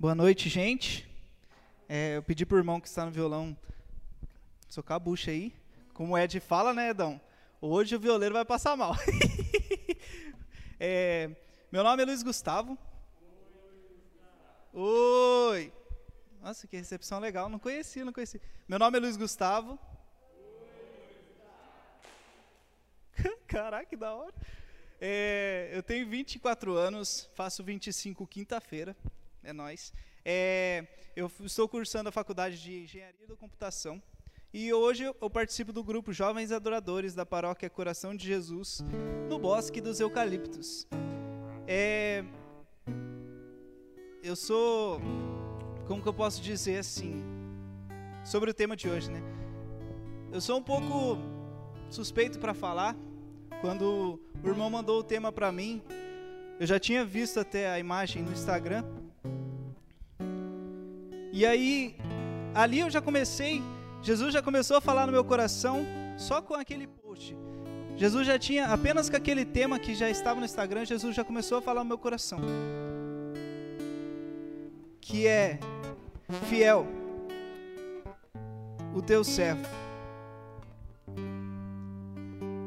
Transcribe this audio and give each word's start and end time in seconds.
Boa 0.00 0.14
noite, 0.14 0.48
gente. 0.48 1.10
É, 1.88 2.18
eu 2.18 2.22
pedi 2.22 2.46
para 2.46 2.54
o 2.54 2.58
irmão 2.58 2.80
que 2.80 2.86
está 2.86 3.04
no 3.04 3.10
violão 3.10 3.58
socar 4.68 4.94
a 4.94 4.98
bucha 5.00 5.32
aí. 5.32 5.52
Como 5.92 6.14
o 6.14 6.18
Ed 6.18 6.38
fala, 6.38 6.72
né, 6.72 6.90
Edão? 6.90 7.20
Hoje 7.60 7.96
o 7.96 7.98
violeiro 7.98 8.32
vai 8.32 8.44
passar 8.44 8.76
mal. 8.76 8.94
é, 10.78 11.28
meu 11.72 11.82
nome 11.82 12.00
é 12.00 12.06
Luiz 12.06 12.22
Gustavo. 12.22 12.78
Oi. 14.72 15.72
Nossa, 16.40 16.68
que 16.68 16.76
recepção 16.76 17.18
legal. 17.18 17.48
Não 17.48 17.58
conheci, 17.58 18.04
não 18.04 18.12
conheci. 18.12 18.40
Meu 18.68 18.78
nome 18.78 18.98
é 18.98 19.00
Luiz 19.00 19.16
Gustavo. 19.16 19.76
Caraca, 23.48 23.84
que 23.84 23.96
da 23.96 24.14
hora. 24.14 24.34
É, 25.00 25.70
eu 25.72 25.82
tenho 25.82 26.08
24 26.08 26.74
anos, 26.74 27.28
faço 27.34 27.64
25 27.64 28.24
quinta-feira. 28.28 28.96
É 29.48 29.52
nós. 29.54 29.94
É, 30.26 30.86
eu 31.16 31.32
estou 31.40 31.66
cursando 31.66 32.10
a 32.10 32.12
faculdade 32.12 32.60
de 32.60 32.82
Engenharia 32.82 33.26
da 33.26 33.34
Computação. 33.34 34.02
E 34.52 34.74
hoje 34.74 35.04
eu 35.04 35.30
participo 35.30 35.72
do 35.72 35.82
grupo 35.82 36.12
Jovens 36.12 36.52
Adoradores 36.52 37.14
da 37.14 37.24
Paróquia 37.24 37.70
Coração 37.70 38.14
de 38.14 38.26
Jesus, 38.26 38.84
no 39.26 39.38
Bosque 39.38 39.80
dos 39.80 40.00
Eucaliptos. 40.00 40.86
É, 41.66 42.22
eu 44.22 44.36
sou, 44.36 45.00
como 45.86 46.02
que 46.02 46.08
eu 46.10 46.14
posso 46.14 46.42
dizer 46.42 46.76
assim, 46.76 47.24
sobre 48.26 48.50
o 48.50 48.54
tema 48.54 48.76
de 48.76 48.86
hoje, 48.86 49.10
né? 49.10 49.22
Eu 50.30 50.42
sou 50.42 50.58
um 50.58 50.62
pouco 50.62 51.16
suspeito 51.88 52.38
para 52.38 52.52
falar. 52.52 52.94
Quando 53.62 54.20
o 54.44 54.46
irmão 54.46 54.68
mandou 54.68 55.00
o 55.00 55.02
tema 55.02 55.32
para 55.32 55.50
mim, 55.50 55.82
eu 56.60 56.66
já 56.66 56.78
tinha 56.78 57.02
visto 57.02 57.40
até 57.40 57.70
a 57.70 57.78
imagem 57.78 58.22
no 58.22 58.30
Instagram. 58.30 58.84
E 61.32 61.44
aí, 61.44 61.96
ali 62.54 62.80
eu 62.80 62.90
já 62.90 63.00
comecei 63.00 63.62
Jesus 64.02 64.32
já 64.32 64.40
começou 64.40 64.76
a 64.76 64.80
falar 64.80 65.06
no 65.06 65.12
meu 65.12 65.24
coração 65.24 65.84
só 66.16 66.40
com 66.40 66.54
aquele 66.54 66.86
post. 66.86 67.36
Jesus 67.96 68.26
já 68.26 68.38
tinha, 68.38 68.66
apenas 68.66 69.10
com 69.10 69.16
aquele 69.16 69.44
tema 69.44 69.78
que 69.78 69.94
já 69.94 70.08
estava 70.08 70.38
no 70.38 70.46
Instagram, 70.46 70.84
Jesus 70.84 71.14
já 71.14 71.24
começou 71.24 71.58
a 71.58 71.62
falar 71.62 71.82
no 71.82 71.88
meu 71.88 71.98
coração. 71.98 72.38
Que 75.00 75.26
é 75.26 75.58
fiel, 76.48 76.86
o 78.94 79.02
teu 79.02 79.24
servo. 79.24 79.66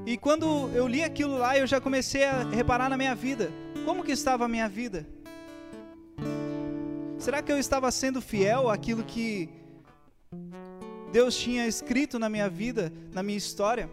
E 0.06 0.18
quando 0.18 0.70
eu 0.74 0.86
li 0.86 1.02
aquilo 1.02 1.38
lá, 1.38 1.58
eu 1.58 1.66
já 1.66 1.80
comecei 1.80 2.26
a 2.26 2.44
reparar 2.44 2.90
na 2.90 2.98
minha 2.98 3.16
vida. 3.16 3.52
Como 3.86 4.04
que 4.04 4.12
estava 4.12 4.46
a 4.46 4.48
minha 4.50 4.68
vida? 4.68 5.08
Será 7.22 7.40
que 7.44 7.52
eu 7.52 7.60
estava 7.60 7.92
sendo 7.92 8.20
fiel 8.20 8.68
àquilo 8.68 9.04
que 9.04 9.48
Deus 11.12 11.38
tinha 11.38 11.68
escrito 11.68 12.18
na 12.18 12.28
minha 12.28 12.50
vida, 12.50 12.92
na 13.14 13.22
minha 13.22 13.38
história. 13.38 13.88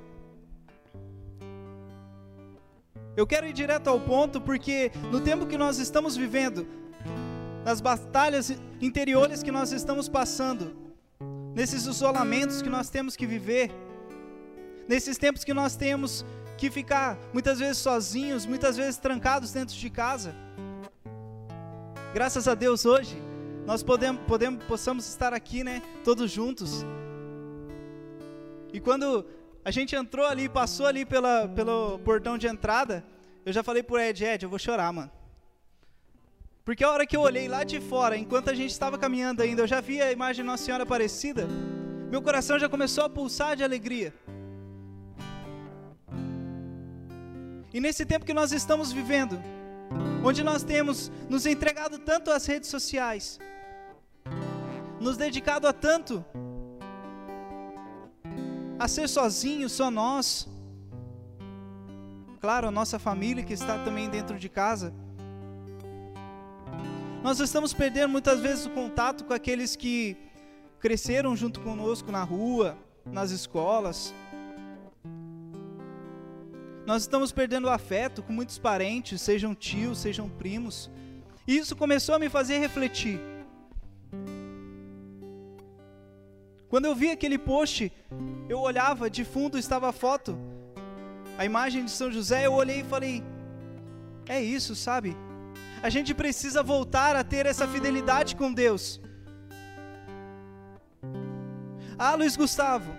Eu 3.15 3.27
quero 3.27 3.47
ir 3.47 3.53
direto 3.53 3.89
ao 3.91 4.01
ponto 4.01 4.41
porque 4.41 4.91
no 5.13 5.21
tempo 5.21 5.45
que 5.45 5.59
nós 5.59 5.79
estamos 5.79 6.17
vivendo, 6.17 6.67
nas 7.67 7.83
batalhas 7.83 8.51
interiores 8.81 9.43
que 9.43 9.53
nós 9.53 9.73
estamos 9.73 10.09
passando, 10.09 10.75
nesses 11.55 11.85
isolamentos 11.85 12.63
que 12.63 12.71
nós 12.71 12.89
temos 12.89 13.15
que 13.15 13.27
viver, 13.27 13.71
nesses 14.89 15.19
tempos 15.19 15.45
que 15.45 15.53
nós 15.53 15.77
temos 15.77 16.25
que 16.57 16.71
ficar 16.71 17.19
muitas 17.35 17.59
vezes 17.59 17.77
sozinhos, 17.77 18.47
muitas 18.47 18.75
vezes 18.75 18.97
trancados 18.97 19.53
dentro 19.53 19.75
de 19.75 19.91
casa. 19.91 20.48
Graças 22.15 22.49
a 22.49 22.55
Deus 22.55 22.87
hoje 22.87 23.17
nós 23.67 23.83
podemos, 23.83 24.23
podemos 24.27 24.65
possamos 24.65 25.07
estar 25.07 25.35
aqui, 25.35 25.63
né, 25.63 25.83
todos 26.03 26.31
juntos, 26.31 26.87
e 28.73 28.81
quando 28.81 29.27
a 29.63 29.71
gente 29.71 29.95
entrou 29.95 30.25
ali, 30.25 30.49
passou 30.49 30.87
ali 30.87 31.05
pela, 31.05 31.47
pelo 31.49 31.99
portão 31.99 32.39
de 32.39 32.47
entrada, 32.47 33.05
eu 33.45 33.53
já 33.53 33.63
falei 33.63 33.83
pro 33.83 33.99
Ed, 33.99 34.25
Ed, 34.25 34.43
eu 34.43 34.49
vou 34.49 34.59
chorar, 34.59 34.91
mano. 34.91 35.11
Porque 36.65 36.83
a 36.83 36.91
hora 36.91 37.07
que 37.07 37.15
eu 37.15 37.21
olhei 37.21 37.47
lá 37.47 37.63
de 37.63 37.79
fora, 37.79 38.17
enquanto 38.17 38.49
a 38.49 38.55
gente 38.55 38.71
estava 38.71 38.97
caminhando 38.97 39.43
ainda, 39.43 39.63
eu 39.63 39.67
já 39.67 39.81
vi 39.81 40.01
a 40.01 40.11
imagem 40.11 40.43
de 40.43 40.51
Nossa 40.51 40.65
Senhora 40.65 40.85
Aparecida, 40.85 41.47
meu 42.11 42.23
coração 42.23 42.59
já 42.59 42.69
começou 42.71 43.05
a 43.05 43.11
pulsar 43.11 43.55
de 43.55 43.63
alegria. 43.63 44.15
E 47.73 47.81
nesse 47.81 48.07
tempo 48.07 48.25
que 48.25 48.33
nós 48.33 48.51
estamos 48.53 48.93
vivendo, 48.93 49.39
onde 50.25 50.43
nós 50.43 50.63
temos 50.63 51.11
nos 51.29 51.47
entregado 51.47 51.99
tanto 51.99 52.31
às 52.31 52.47
redes 52.47 52.69
sociais, 52.69 53.39
nos 55.01 55.17
dedicado 55.17 55.67
a 55.67 55.73
tanto 55.73 56.25
a 58.79 58.87
ser 58.87 59.09
sozinho, 59.09 59.69
só 59.69 59.91
nós. 59.91 60.49
Claro, 62.41 62.69
a 62.69 62.71
nossa 62.71 62.99
família 62.99 63.43
que 63.43 63.53
está 63.53 63.83
também 63.85 64.09
dentro 64.09 64.39
de 64.39 64.49
casa. 64.49 64.93
Nós 67.23 67.41
estamos 67.41 67.75
perdendo 67.75 68.11
muitas 68.11 68.41
vezes 68.41 68.67
o 68.67 68.71
contato 68.71 69.25
com 69.25 69.35
aqueles 69.35 69.75
que 69.75 70.17
cresceram 70.79 71.35
junto 71.35 71.61
conosco 71.61 72.13
na 72.13 72.23
rua, 72.23 72.79
nas 73.05 73.33
escolas. 73.33 74.15
Nós 76.89 77.03
estamos 77.03 77.31
perdendo 77.31 77.69
afeto 77.69 78.23
com 78.23 78.33
muitos 78.33 78.57
parentes, 78.57 79.21
sejam 79.21 79.55
tios, 79.55 79.99
sejam 79.99 80.27
primos. 80.27 80.91
E 81.47 81.55
isso 81.55 81.77
começou 81.77 82.15
a 82.15 82.19
me 82.19 82.31
fazer 82.31 82.57
refletir. 82.61 83.21
Quando 86.71 86.87
eu 86.87 86.95
vi 86.95 87.11
aquele 87.11 87.37
post, 87.37 87.93
eu 88.49 88.61
olhava, 88.61 89.11
de 89.11 89.23
fundo 89.23 89.59
estava 89.59 89.91
a 89.91 89.93
foto, 89.93 90.39
a 91.37 91.45
imagem 91.45 91.85
de 91.85 91.91
São 91.91 92.11
José, 92.11 92.47
eu 92.47 92.55
olhei 92.55 92.81
e 92.81 92.85
falei: 92.85 93.23
é 94.27 94.41
isso, 94.41 94.75
sabe? 94.75 95.15
A 95.83 95.91
gente 95.91 96.15
precisa 96.15 96.63
voltar 96.63 97.15
a 97.17 97.23
ter 97.23 97.45
essa 97.45 97.69
fidelidade 97.69 98.35
com 98.35 98.51
Deus. 98.51 98.99
Ah, 101.99 102.15
Luiz 102.15 102.35
Gustavo, 102.35 102.91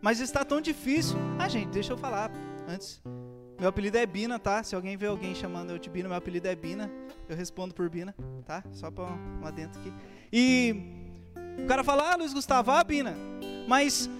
mas 0.00 0.20
está 0.20 0.44
tão 0.44 0.60
difícil. 0.60 1.16
Ah, 1.40 1.48
gente, 1.48 1.70
deixa 1.70 1.92
eu 1.92 1.98
falar 1.98 2.30
antes. 2.68 3.02
Meu 3.58 3.68
apelido 3.68 3.96
é 3.96 4.04
Bina, 4.04 4.38
tá? 4.38 4.62
Se 4.62 4.74
alguém 4.74 4.96
vê 4.96 5.06
alguém 5.06 5.34
chamando 5.34 5.70
eu 5.70 5.78
de 5.78 5.88
Bina, 5.88 6.08
meu 6.08 6.18
apelido 6.18 6.48
é 6.48 6.54
Bina. 6.54 6.90
Eu 7.28 7.36
respondo 7.36 7.74
por 7.74 7.88
Bina, 7.88 8.14
tá? 8.44 8.64
Só 8.72 8.90
para 8.90 9.04
um 9.04 9.46
adentro 9.46 9.80
aqui. 9.80 9.92
E 10.32 10.74
o 11.62 11.66
cara 11.66 11.84
fala, 11.84 12.12
ah, 12.12 12.16
Luiz 12.16 12.34
Gustavo, 12.34 12.70
ah, 12.70 12.82
Bina, 12.82 13.16
mas 13.68 14.10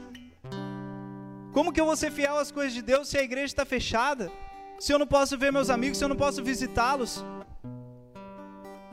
como 1.53 1.73
que 1.73 1.81
eu 1.81 1.85
vou 1.85 1.97
ser 1.97 2.11
fiel 2.11 2.39
às 2.39 2.51
coisas 2.51 2.73
de 2.73 2.83
Deus 2.83 3.09
se 3.09 3.19
a 3.19 3.23
igreja 3.23 3.47
está 3.47 3.65
fechada? 3.65 4.31
Se 4.79 4.93
eu 4.93 4.99
não 4.99 5.07
posso 5.07 5.37
ver 5.39 5.53
meus 5.53 5.71
amigos, 5.71 5.99
se 5.99 6.05
eu 6.05 6.09
não 6.09 6.17
posso 6.17 6.43
visitá-los? 6.43 7.25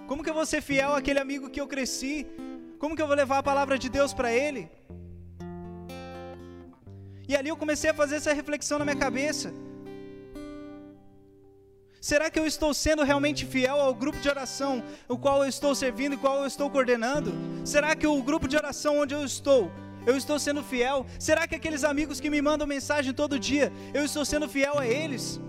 Como 0.08 0.24
que 0.24 0.30
eu 0.30 0.34
vou 0.34 0.46
ser 0.46 0.62
fiel 0.62 0.94
àquele 0.94 1.20
amigo 1.20 1.50
que 1.50 1.62
eu 1.62 1.68
cresci? 1.68 2.28
Como 2.78 2.96
que 2.96 3.02
eu 3.02 3.08
vou 3.08 3.16
levar 3.16 3.38
a 3.38 3.44
palavra 3.44 3.78
de 3.78 3.90
Deus 3.90 4.14
para 4.14 4.34
ele? 4.34 4.70
E 7.31 7.36
ali 7.40 7.47
eu 7.47 7.56
comecei 7.56 7.90
a 7.90 7.94
fazer 7.94 8.16
essa 8.18 8.34
reflexão 8.34 8.78
na 8.78 8.84
minha 8.84 9.02
cabeça. 9.03 9.53
Será 12.09 12.30
que 12.30 12.38
eu 12.38 12.46
estou 12.46 12.74
sendo 12.74 13.03
realmente 13.03 13.46
fiel 13.46 13.78
ao 13.80 13.94
grupo 14.02 14.19
de 14.19 14.28
oração, 14.28 14.84
o 15.08 15.18
qual 15.18 15.38
eu 15.41 15.47
estou 15.47 15.74
servindo 15.74 16.16
e 16.16 16.18
qual 16.18 16.40
eu 16.40 16.46
estou 16.46 16.70
coordenando? 16.70 17.31
Será 17.64 17.96
que 17.96 18.06
o 18.06 18.22
grupo 18.22 18.50
de 18.50 18.58
oração 18.58 19.00
onde 19.00 19.14
eu 19.14 19.24
estou, 19.24 19.72
eu 20.06 20.18
estou 20.18 20.38
sendo 20.46 20.62
fiel? 20.62 21.06
Será 21.18 21.47
que 21.47 21.56
aqueles 21.56 21.86
amigos 21.86 22.20
que 22.20 22.30
me 22.30 22.41
mandam 22.41 22.68
mensagem 22.68 23.14
todo 23.14 23.40
dia, 23.40 23.72
eu 23.94 24.03
estou 24.03 24.25
sendo 24.25 24.50
fiel 24.50 24.78
a 24.78 24.86
eles? 24.86 25.40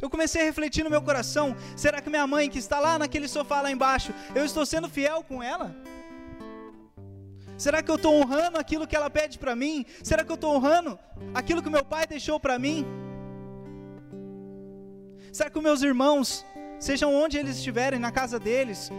Eu 0.00 0.08
comecei 0.08 0.40
a 0.40 0.44
refletir 0.46 0.82
no 0.82 0.88
meu 0.88 1.02
coração: 1.02 1.54
será 1.76 2.00
que 2.00 2.08
minha 2.08 2.26
mãe, 2.26 2.48
que 2.48 2.58
está 2.58 2.80
lá 2.80 2.98
naquele 2.98 3.28
sofá 3.28 3.60
lá 3.60 3.70
embaixo, 3.70 4.14
eu 4.34 4.46
estou 4.46 4.64
sendo 4.64 4.88
fiel 4.88 5.22
com 5.22 5.42
ela? 5.42 5.76
Será 7.58 7.82
que 7.82 7.90
eu 7.90 7.96
estou 7.96 8.14
honrando 8.14 8.56
aquilo 8.56 8.86
que 8.86 8.94
ela 8.94 9.10
pede 9.10 9.36
para 9.36 9.56
mim? 9.56 9.84
Será 10.00 10.22
que 10.24 10.30
eu 10.30 10.36
estou 10.36 10.54
honrando 10.54 10.96
aquilo 11.34 11.60
que 11.60 11.68
meu 11.68 11.84
pai 11.84 12.06
deixou 12.06 12.38
para 12.38 12.56
mim? 12.56 12.86
Será 15.32 15.50
que 15.50 15.58
os 15.58 15.64
meus 15.64 15.82
irmãos, 15.82 16.46
sejam 16.78 17.12
onde 17.12 17.36
eles 17.36 17.56
estiverem, 17.56 17.98
na 17.98 18.12
casa 18.12 18.38
deles, 18.38 18.90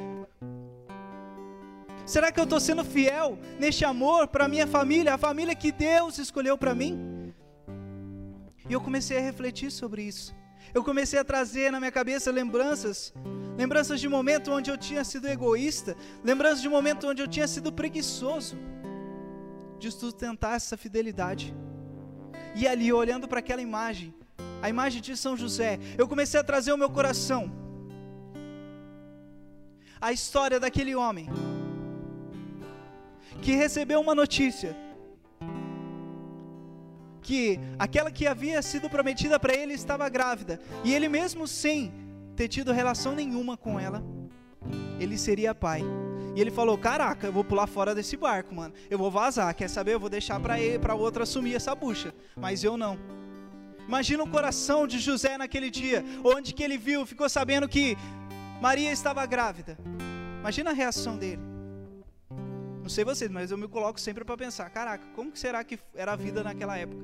será 2.05 2.33
que 2.33 2.39
eu 2.39 2.43
estou 2.43 2.59
sendo 2.59 2.83
fiel 2.83 3.39
neste 3.57 3.85
amor 3.85 4.27
para 4.27 4.49
minha 4.49 4.67
família, 4.67 5.13
a 5.13 5.17
família 5.17 5.55
que 5.55 5.71
Deus 5.71 6.17
escolheu 6.17 6.57
para 6.57 6.75
mim? 6.75 7.33
E 8.69 8.73
eu 8.73 8.81
comecei 8.81 9.17
a 9.17 9.21
refletir 9.21 9.71
sobre 9.71 10.03
isso. 10.03 10.35
Eu 10.73 10.83
comecei 10.83 11.17
a 11.17 11.23
trazer 11.23 11.71
na 11.71 11.79
minha 11.79 11.91
cabeça 11.91 12.29
lembranças, 12.29 13.13
lembranças 13.61 13.99
de 13.99 14.07
momento 14.07 14.51
onde 14.57 14.71
eu 14.71 14.77
tinha 14.77 15.03
sido 15.03 15.27
egoísta, 15.27 15.91
lembranças 16.23 16.61
de 16.61 16.69
momento 16.69 17.07
onde 17.09 17.21
eu 17.21 17.27
tinha 17.27 17.47
sido 17.53 17.73
preguiçoso 17.79 18.55
de 19.77 19.91
sustentar 19.91 20.55
essa 20.55 20.77
fidelidade. 20.77 21.53
E 22.55 22.65
ali, 22.65 22.91
olhando 22.93 23.27
para 23.27 23.39
aquela 23.39 23.61
imagem, 23.61 24.13
a 24.61 24.69
imagem 24.69 25.01
de 25.01 25.15
São 25.17 25.35
José, 25.35 25.77
eu 25.97 26.07
comecei 26.07 26.39
a 26.39 26.43
trazer 26.51 26.71
o 26.71 26.77
meu 26.77 26.89
coração 26.89 27.41
a 29.99 30.13
história 30.13 30.57
daquele 30.57 30.95
homem 30.95 31.27
que 33.41 33.51
recebeu 33.63 33.99
uma 33.99 34.15
notícia 34.15 34.73
que 37.21 37.59
aquela 37.77 38.09
que 38.09 38.25
havia 38.25 38.61
sido 38.61 38.89
prometida 38.89 39.37
para 39.37 39.53
ele 39.53 39.73
estava 39.73 40.07
grávida 40.07 40.61
e 40.85 40.93
ele 40.93 41.09
mesmo 41.09 41.45
sem 41.45 42.08
ter 42.39 42.47
tido 42.47 42.71
relação 42.71 43.13
nenhuma 43.13 43.57
com 43.57 43.77
ela, 43.77 44.01
ele 44.97 45.17
seria 45.17 45.53
pai. 45.53 45.81
E 46.33 46.39
ele 46.39 46.49
falou: 46.49 46.77
"Caraca, 46.77 47.27
eu 47.27 47.33
vou 47.33 47.43
pular 47.43 47.67
fora 47.67 47.93
desse 47.93 48.15
barco, 48.15 48.55
mano. 48.55 48.73
Eu 48.89 48.97
vou 48.97 49.11
vazar, 49.11 49.53
quer 49.53 49.69
saber? 49.69 49.95
Eu 49.95 49.99
vou 49.99 50.09
deixar 50.09 50.39
para 50.39 50.57
ele, 50.57 50.79
para 50.79 50.95
outra 50.95 51.23
assumir 51.23 51.55
essa 51.55 51.75
bucha, 51.75 52.15
mas 52.37 52.63
eu 52.63 52.77
não." 52.77 52.97
Imagina 53.85 54.23
o 54.23 54.29
coração 54.29 54.87
de 54.87 54.99
José 54.99 55.37
naquele 55.37 55.69
dia, 55.69 56.01
onde 56.23 56.53
que 56.53 56.63
ele 56.63 56.77
viu, 56.77 57.05
ficou 57.05 57.27
sabendo 57.27 57.67
que 57.67 57.97
Maria 58.61 58.89
estava 58.89 59.25
grávida. 59.25 59.77
Imagina 60.39 60.69
a 60.69 60.73
reação 60.73 61.17
dele. 61.17 61.41
Não 62.81 62.87
sei 62.87 63.03
vocês, 63.03 63.29
mas 63.29 63.51
eu 63.51 63.57
me 63.57 63.67
coloco 63.67 63.99
sempre 63.99 64.23
para 64.23 64.37
pensar: 64.37 64.69
caraca, 64.69 65.05
como 65.13 65.35
será 65.35 65.61
que 65.61 65.77
era 65.93 66.13
a 66.13 66.15
vida 66.15 66.41
naquela 66.41 66.77
época? 66.77 67.03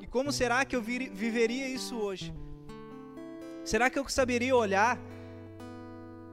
E 0.00 0.06
como 0.08 0.32
será 0.32 0.64
que 0.64 0.74
eu 0.74 0.82
viveria 0.82 1.68
isso 1.68 1.94
hoje? 1.96 2.34
Será 3.68 3.90
que 3.90 3.98
eu 3.98 4.08
saberia 4.08 4.56
olhar 4.56 4.98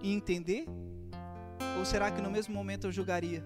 e 0.02 0.14
entender? 0.14 0.66
Ou 1.78 1.84
será 1.84 2.10
que 2.10 2.22
no 2.22 2.32
mesmo 2.32 2.56
momento 2.56 2.88
eu 2.88 2.94
julgaria? 2.94 3.44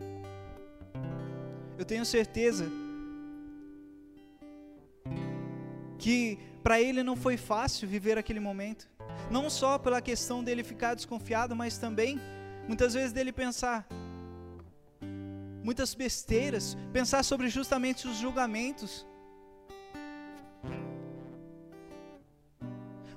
Eu 1.75 1.83
tenho 1.83 2.06
certeza 2.06 2.69
que 5.97 6.38
para 6.62 6.80
ele 6.80 7.01
não 7.01 7.15
foi 7.15 7.36
fácil 7.36 7.88
viver 7.88 8.15
aquele 8.15 8.39
momento. 8.39 8.88
Não 9.31 9.50
só 9.50 9.80
pela 9.80 10.03
questão 10.03 10.44
dele 10.44 10.63
ficar 10.63 10.94
desconfiado, 10.94 11.56
mas 11.56 11.80
também 11.80 12.21
muitas 12.68 12.94
vezes 12.94 13.12
dele 13.12 13.31
pensar 13.31 13.88
muitas 15.63 15.95
besteiras, 15.95 16.77
pensar 16.94 17.24
sobre 17.24 17.50
justamente 17.50 18.07
os 18.07 18.18
julgamentos. 18.18 19.03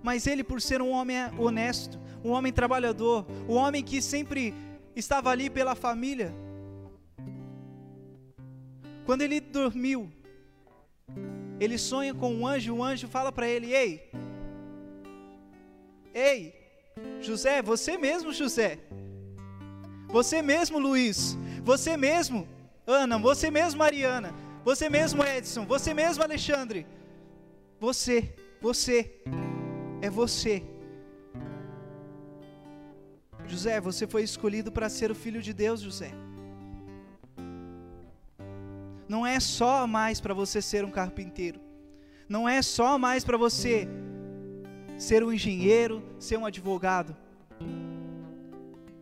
Mas 0.03 0.27
ele, 0.27 0.43
por 0.43 0.61
ser 0.61 0.83
um 0.83 0.91
homem 0.91 1.17
honesto, 1.39 1.99
um 2.25 2.31
homem 2.31 2.53
trabalhador, 2.53 3.27
um 3.49 3.55
homem 3.55 3.83
que 3.83 4.03
sempre 4.03 4.55
estava 4.95 5.31
ali 5.31 5.49
pela 5.49 5.75
família, 5.75 6.35
quando 9.05 9.23
ele 9.23 9.41
dormiu, 9.41 10.11
ele 11.59 11.79
sonha 11.79 12.15
com 12.15 12.33
um 12.35 12.47
anjo, 12.47 12.75
o 12.75 12.83
anjo 12.83 13.09
fala 13.09 13.33
para 13.33 13.49
ele: 13.49 13.73
Ei, 13.73 14.11
ei, 16.15 16.55
José, 17.21 17.63
você 17.63 17.97
mesmo, 17.97 18.33
José, 18.33 18.79
você 20.09 20.43
mesmo, 20.43 20.79
Luiz, 20.79 21.37
você 21.63 21.97
mesmo, 21.97 22.49
Ana, 22.87 23.19
você 23.19 23.51
mesmo, 23.51 23.79
Mariana, 23.79 24.35
você 24.65 24.89
mesmo, 24.89 25.25
Edson, 25.25 25.65
você 25.65 25.95
mesmo, 25.95 26.23
Alexandre, 26.23 26.87
você, 27.81 28.35
você, 28.61 29.23
é 30.03 30.11
você. 30.11 30.63
José, 33.47 33.81
você 33.81 34.07
foi 34.07 34.23
escolhido 34.23 34.71
para 34.71 34.91
ser 34.99 35.11
o 35.11 35.15
filho 35.15 35.41
de 35.41 35.55
Deus, 35.55 35.81
José 35.81 36.13
não 39.13 39.27
é 39.27 39.39
só 39.39 39.87
mais 39.87 40.23
para 40.23 40.33
você 40.33 40.63
ser 40.63 40.87
um 40.87 40.91
carpinteiro, 40.91 41.61
não 42.27 42.49
é 42.49 42.63
só 42.63 42.97
mais 42.97 43.23
para 43.23 43.37
você 43.37 43.87
ser 44.97 45.23
um 45.23 45.31
engenheiro, 45.31 46.03
ser 46.19 46.39
um 46.39 46.47
advogado. 46.47 47.15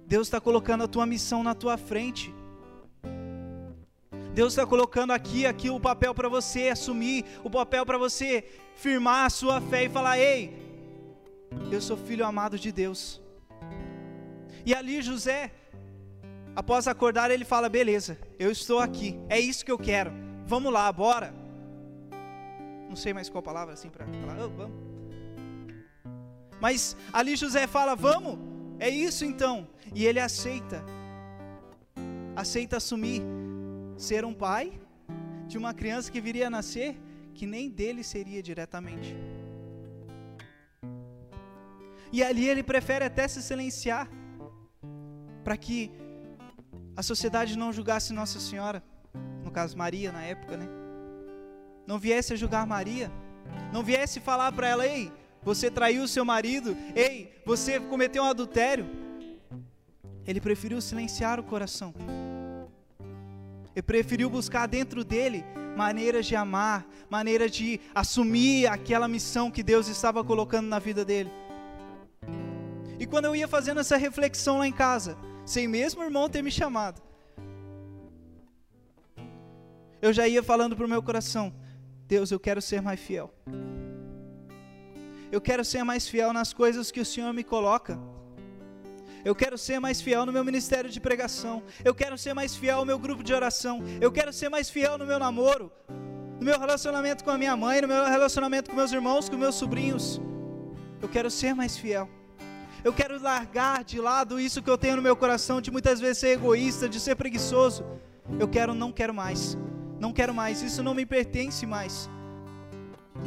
Deus 0.08 0.26
está 0.26 0.40
colocando 0.40 0.82
a 0.82 0.88
tua 0.88 1.06
missão 1.06 1.44
na 1.44 1.54
tua 1.54 1.76
frente. 1.76 2.34
Deus 4.34 4.54
está 4.54 4.66
colocando 4.66 5.12
aqui, 5.12 5.46
aqui 5.46 5.70
o 5.70 5.78
papel 5.78 6.12
para 6.12 6.28
você 6.28 6.70
assumir, 6.70 7.24
o 7.44 7.50
papel 7.50 7.86
para 7.86 7.96
você 7.96 8.44
firmar 8.74 9.26
a 9.26 9.30
sua 9.30 9.60
fé 9.60 9.84
e 9.84 9.88
falar: 9.88 10.18
Ei, 10.18 10.59
eu 11.70 11.80
sou 11.80 11.96
filho 11.96 12.24
amado 12.24 12.58
de 12.58 12.70
Deus. 12.70 13.20
E 14.64 14.74
ali 14.74 15.00
José, 15.00 15.52
Após 16.54 16.88
acordar, 16.88 17.30
ele 17.30 17.44
fala: 17.44 17.68
Beleza, 17.68 18.18
eu 18.38 18.50
estou 18.50 18.80
aqui, 18.80 19.18
é 19.28 19.38
isso 19.38 19.64
que 19.64 19.70
eu 19.70 19.78
quero, 19.78 20.12
vamos 20.46 20.72
lá, 20.72 20.90
bora. 20.92 21.32
Não 22.88 22.96
sei 22.96 23.12
mais 23.14 23.28
qual 23.28 23.42
palavra 23.42 23.74
assim 23.74 23.88
para 23.88 24.04
falar, 24.04 24.44
oh, 24.44 24.50
vamos. 24.50 24.76
Mas 26.60 26.96
ali 27.12 27.36
José 27.36 27.66
fala: 27.66 27.94
Vamos, 27.94 28.38
é 28.78 28.88
isso 28.88 29.24
então. 29.24 29.68
E 29.94 30.04
ele 30.04 30.20
aceita, 30.20 30.84
aceita 32.34 32.76
assumir 32.76 33.22
ser 33.96 34.24
um 34.24 34.34
pai 34.34 34.80
de 35.46 35.56
uma 35.56 35.72
criança 35.72 36.10
que 36.10 36.20
viria 36.20 36.48
a 36.48 36.50
nascer, 36.50 36.96
que 37.34 37.46
nem 37.46 37.70
dele 37.70 38.02
seria 38.02 38.42
diretamente. 38.42 39.16
E 42.12 42.22
ali 42.22 42.48
ele 42.48 42.62
prefere 42.62 43.04
até 43.04 43.26
se 43.28 43.42
silenciar, 43.42 44.08
para 45.44 45.56
que 45.56 45.90
a 46.96 47.02
sociedade 47.02 47.56
não 47.56 47.72
julgasse 47.72 48.12
Nossa 48.12 48.40
Senhora, 48.40 48.82
no 49.44 49.50
caso 49.50 49.76
Maria 49.76 50.12
na 50.12 50.22
época, 50.22 50.56
né? 50.56 50.68
Não 51.86 51.98
viesse 51.98 52.32
a 52.32 52.36
julgar 52.36 52.66
Maria, 52.66 53.10
não 53.72 53.82
viesse 53.82 54.20
falar 54.20 54.52
para 54.52 54.68
ela, 54.68 54.86
ei, 54.86 55.12
você 55.42 55.70
traiu 55.70 56.06
seu 56.06 56.24
marido, 56.24 56.76
ei, 56.94 57.40
você 57.46 57.80
cometeu 57.80 58.22
um 58.22 58.26
adultério. 58.26 58.86
Ele 60.26 60.40
preferiu 60.40 60.80
silenciar 60.80 61.40
o 61.40 61.42
coração. 61.42 61.94
Ele 63.74 63.82
preferiu 63.82 64.28
buscar 64.28 64.66
dentro 64.66 65.02
dele 65.02 65.44
maneiras 65.76 66.26
de 66.26 66.36
amar, 66.36 66.86
maneiras 67.08 67.50
de 67.50 67.80
assumir 67.94 68.66
aquela 68.66 69.08
missão 69.08 69.50
que 69.50 69.62
Deus 69.62 69.88
estava 69.88 70.22
colocando 70.22 70.68
na 70.68 70.78
vida 70.78 71.04
dele. 71.04 71.30
E 73.00 73.06
quando 73.06 73.24
eu 73.24 73.34
ia 73.34 73.48
fazendo 73.48 73.80
essa 73.80 73.96
reflexão 73.96 74.58
lá 74.58 74.66
em 74.66 74.72
casa, 74.72 75.16
sem 75.46 75.66
mesmo 75.66 76.02
o 76.02 76.04
irmão 76.04 76.28
ter 76.28 76.42
me 76.42 76.50
chamado. 76.50 77.00
Eu 80.02 80.12
já 80.12 80.28
ia 80.28 80.42
falando 80.42 80.76
para 80.76 80.84
o 80.84 80.88
meu 80.88 81.02
coração: 81.02 81.50
Deus, 82.06 82.30
eu 82.30 82.38
quero 82.38 82.60
ser 82.60 82.82
mais 82.82 83.00
fiel. 83.00 83.32
Eu 85.32 85.40
quero 85.40 85.64
ser 85.64 85.82
mais 85.82 86.06
fiel 86.06 86.30
nas 86.34 86.52
coisas 86.52 86.90
que 86.90 87.00
o 87.00 87.04
Senhor 87.04 87.32
me 87.32 87.42
coloca. 87.42 87.98
Eu 89.24 89.34
quero 89.34 89.56
ser 89.56 89.78
mais 89.78 90.00
fiel 90.02 90.26
no 90.26 90.32
meu 90.32 90.44
ministério 90.44 90.90
de 90.90 91.00
pregação. 91.00 91.62
Eu 91.82 91.94
quero 91.94 92.18
ser 92.18 92.34
mais 92.34 92.54
fiel 92.54 92.80
no 92.80 92.86
meu 92.86 92.98
grupo 92.98 93.22
de 93.22 93.32
oração. 93.32 93.82
Eu 93.98 94.12
quero 94.12 94.32
ser 94.32 94.50
mais 94.50 94.68
fiel 94.68 94.98
no 94.98 95.06
meu 95.06 95.18
namoro, 95.18 95.72
no 96.38 96.44
meu 96.44 96.58
relacionamento 96.58 97.24
com 97.24 97.30
a 97.30 97.38
minha 97.38 97.56
mãe, 97.56 97.80
no 97.80 97.88
meu 97.88 98.04
relacionamento 98.04 98.70
com 98.70 98.76
meus 98.76 98.92
irmãos, 98.92 99.28
com 99.30 99.36
meus 99.38 99.54
sobrinhos. 99.54 100.20
Eu 101.00 101.08
quero 101.08 101.30
ser 101.30 101.54
mais 101.54 101.78
fiel. 101.78 102.19
Eu 102.82 102.94
quero 102.94 103.20
largar 103.20 103.84
de 103.84 104.00
lado 104.00 104.40
isso 104.40 104.62
que 104.62 104.70
eu 104.70 104.78
tenho 104.78 104.96
no 104.96 105.02
meu 105.02 105.14
coração 105.14 105.60
de 105.60 105.70
muitas 105.70 106.00
vezes 106.00 106.18
ser 106.18 106.28
egoísta, 106.28 106.88
de 106.88 106.98
ser 106.98 107.14
preguiçoso. 107.14 107.84
Eu 108.38 108.48
quero, 108.48 108.74
não 108.74 108.90
quero 108.90 109.12
mais. 109.12 109.56
Não 109.98 110.14
quero 110.14 110.32
mais, 110.32 110.62
isso 110.62 110.82
não 110.82 110.94
me 110.94 111.04
pertence 111.04 111.66
mais. 111.66 112.08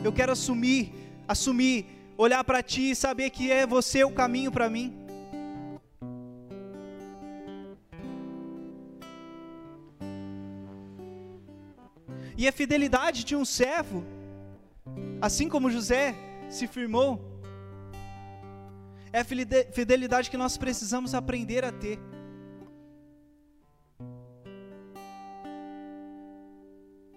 Eu 0.04 0.12
quero 0.12 0.32
assumir, 0.32 0.92
assumir, 1.28 1.86
olhar 2.18 2.44
para 2.44 2.64
ti 2.64 2.90
e 2.92 2.96
saber 2.96 3.30
que 3.30 3.52
é 3.52 3.68
você 3.68 4.04
o 4.04 4.12
caminho 4.12 4.52
para 4.52 4.72
mim. 4.72 4.92
E 12.36 12.48
a 12.48 12.52
fidelidade 12.52 13.24
de 13.24 13.36
um 13.36 13.46
servo, 13.46 14.04
assim 15.22 15.48
como 15.48 15.70
José 15.70 16.16
se 16.50 16.66
firmou, 16.66 17.33
é 19.14 19.20
a 19.20 19.24
fidelidade 19.72 20.32
que 20.32 20.36
nós 20.36 20.58
precisamos 20.58 21.14
aprender 21.14 21.64
a 21.64 21.72
ter. 21.72 22.00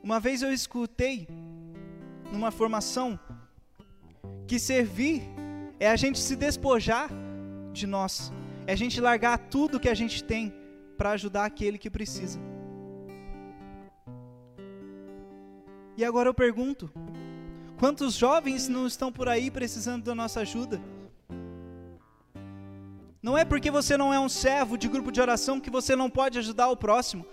Uma 0.02 0.20
vez 0.20 0.42
eu 0.42 0.52
escutei 0.52 1.26
numa 2.30 2.50
formação 2.50 3.18
que 4.46 4.58
servir 4.58 5.22
é 5.80 5.90
a 5.90 5.96
gente 5.96 6.18
se 6.18 6.36
despojar 6.36 7.08
de 7.72 7.86
nós, 7.86 8.30
é 8.66 8.74
a 8.74 8.76
gente 8.76 9.00
largar 9.00 9.38
tudo 9.38 9.80
que 9.80 9.88
a 9.88 9.94
gente 9.94 10.22
tem 10.22 10.54
para 10.98 11.12
ajudar 11.12 11.46
aquele 11.46 11.78
que 11.78 11.90
precisa. 11.90 12.38
E 15.96 16.04
agora 16.04 16.28
eu 16.28 16.34
pergunto: 16.34 16.92
quantos 17.78 18.14
jovens 18.14 18.68
não 18.68 18.86
estão 18.86 19.10
por 19.10 19.30
aí 19.30 19.50
precisando 19.50 20.04
da 20.04 20.14
nossa 20.14 20.40
ajuda? 20.40 20.78
Não 23.26 23.36
é 23.36 23.44
porque 23.44 23.70
você 23.72 23.94
não 24.00 24.14
é 24.14 24.20
um 24.20 24.28
servo 24.28 24.74
de 24.82 24.88
grupo 24.94 25.10
de 25.10 25.20
oração 25.20 25.58
que 25.64 25.68
você 25.76 25.96
não 26.00 26.08
pode 26.08 26.38
ajudar 26.38 26.68
o 26.68 26.76
próximo. 26.76 27.26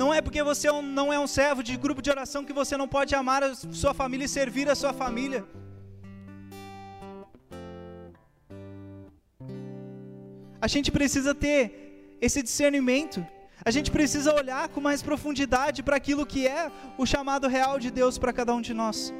Não 0.00 0.14
é 0.14 0.20
porque 0.26 0.40
você 0.50 0.68
é 0.68 0.82
não 0.98 1.12
é 1.12 1.18
um 1.18 1.26
servo 1.26 1.64
de 1.68 1.76
grupo 1.84 2.00
de 2.00 2.10
oração 2.14 2.44
que 2.48 2.52
você 2.52 2.76
não 2.76 2.86
pode 2.86 3.12
amar 3.12 3.42
a 3.42 3.56
sua 3.56 3.92
família 3.92 4.26
e 4.26 4.28
servir 4.28 4.70
a 4.70 4.76
sua 4.76 4.92
família. 4.92 5.44
A 10.66 10.68
gente 10.74 10.92
precisa 10.92 11.34
ter 11.34 12.16
esse 12.20 12.40
discernimento. 12.40 13.26
A 13.64 13.72
gente 13.72 13.90
precisa 13.90 14.32
olhar 14.32 14.68
com 14.68 14.80
mais 14.80 15.02
profundidade 15.02 15.82
para 15.82 15.96
aquilo 15.96 16.24
que 16.24 16.46
é 16.46 16.70
o 16.96 17.04
chamado 17.04 17.48
real 17.48 17.80
de 17.80 17.90
Deus 17.90 18.16
para 18.16 18.32
cada 18.32 18.54
um 18.54 18.60
de 18.60 18.72
nós. 18.72 19.12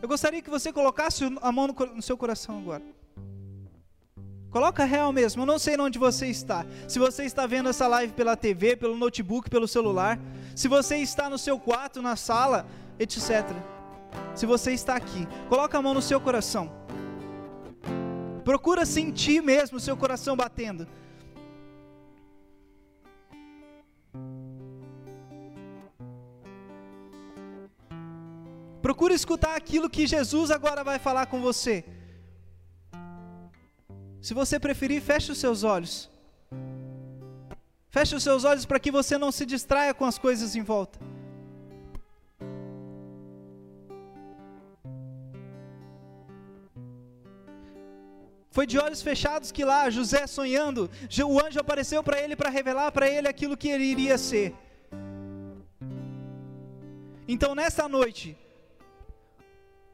Eu 0.00 0.08
gostaria 0.08 0.40
que 0.40 0.50
você 0.50 0.72
colocasse 0.72 1.24
a 1.40 1.52
mão 1.52 1.66
no, 1.66 2.02
seu 2.02 2.16
coração 2.16 2.58
agora. 2.58 2.82
Coloca 4.50 4.84
real 4.84 5.12
mesmo. 5.12 5.42
Eu 5.42 5.46
não 5.46 5.58
sei 5.58 5.76
onde 5.78 5.98
você 5.98 6.26
está. 6.26 6.64
Se 6.86 6.98
você 6.98 7.24
está 7.24 7.46
vendo 7.46 7.68
essa 7.68 7.86
live 7.86 8.12
pela 8.12 8.36
TV, 8.36 8.76
pelo 8.76 8.96
notebook, 8.96 9.50
pelo 9.50 9.66
celular, 9.66 10.18
se 10.54 10.68
você 10.68 10.96
está 10.98 11.28
no 11.28 11.36
seu 11.36 11.58
quarto, 11.58 12.00
na 12.00 12.16
sala, 12.16 12.66
etc. 12.98 13.44
Se 14.34 14.46
você 14.46 14.72
está 14.72 14.94
aqui, 14.94 15.26
coloca 15.48 15.76
a 15.76 15.82
mão 15.82 15.94
no 15.94 16.02
seu 16.02 16.20
coração. 16.20 16.70
Procura 18.44 18.86
sentir 18.86 19.42
mesmo 19.42 19.76
o 19.76 19.80
seu 19.80 19.96
coração 19.96 20.36
batendo. 20.36 20.86
Procura 28.88 29.12
escutar 29.12 29.54
aquilo 29.54 29.90
que 29.94 30.06
Jesus 30.06 30.50
agora 30.50 30.82
vai 30.82 30.98
falar 30.98 31.26
com 31.26 31.42
você. 31.42 31.84
Se 34.26 34.32
você 34.32 34.58
preferir, 34.58 35.02
feche 35.02 35.30
os 35.30 35.36
seus 35.36 35.62
olhos. 35.62 35.94
Feche 37.90 38.14
os 38.16 38.22
seus 38.22 38.44
olhos 38.44 38.64
para 38.64 38.80
que 38.80 38.90
você 38.90 39.18
não 39.18 39.30
se 39.30 39.44
distraia 39.44 39.92
com 39.92 40.06
as 40.06 40.16
coisas 40.16 40.56
em 40.56 40.62
volta. 40.62 40.98
Foi 48.50 48.66
de 48.66 48.78
olhos 48.78 49.02
fechados 49.02 49.52
que 49.52 49.66
lá, 49.66 49.90
José 49.90 50.26
sonhando, 50.26 50.90
o 51.26 51.38
anjo 51.46 51.60
apareceu 51.60 52.02
para 52.02 52.18
ele 52.22 52.34
para 52.34 52.48
revelar 52.48 52.90
para 52.90 53.06
ele 53.06 53.28
aquilo 53.28 53.54
que 53.54 53.68
ele 53.68 53.84
iria 53.84 54.16
ser. 54.16 54.54
Então, 57.28 57.54
nesta 57.54 57.86
noite, 57.86 58.34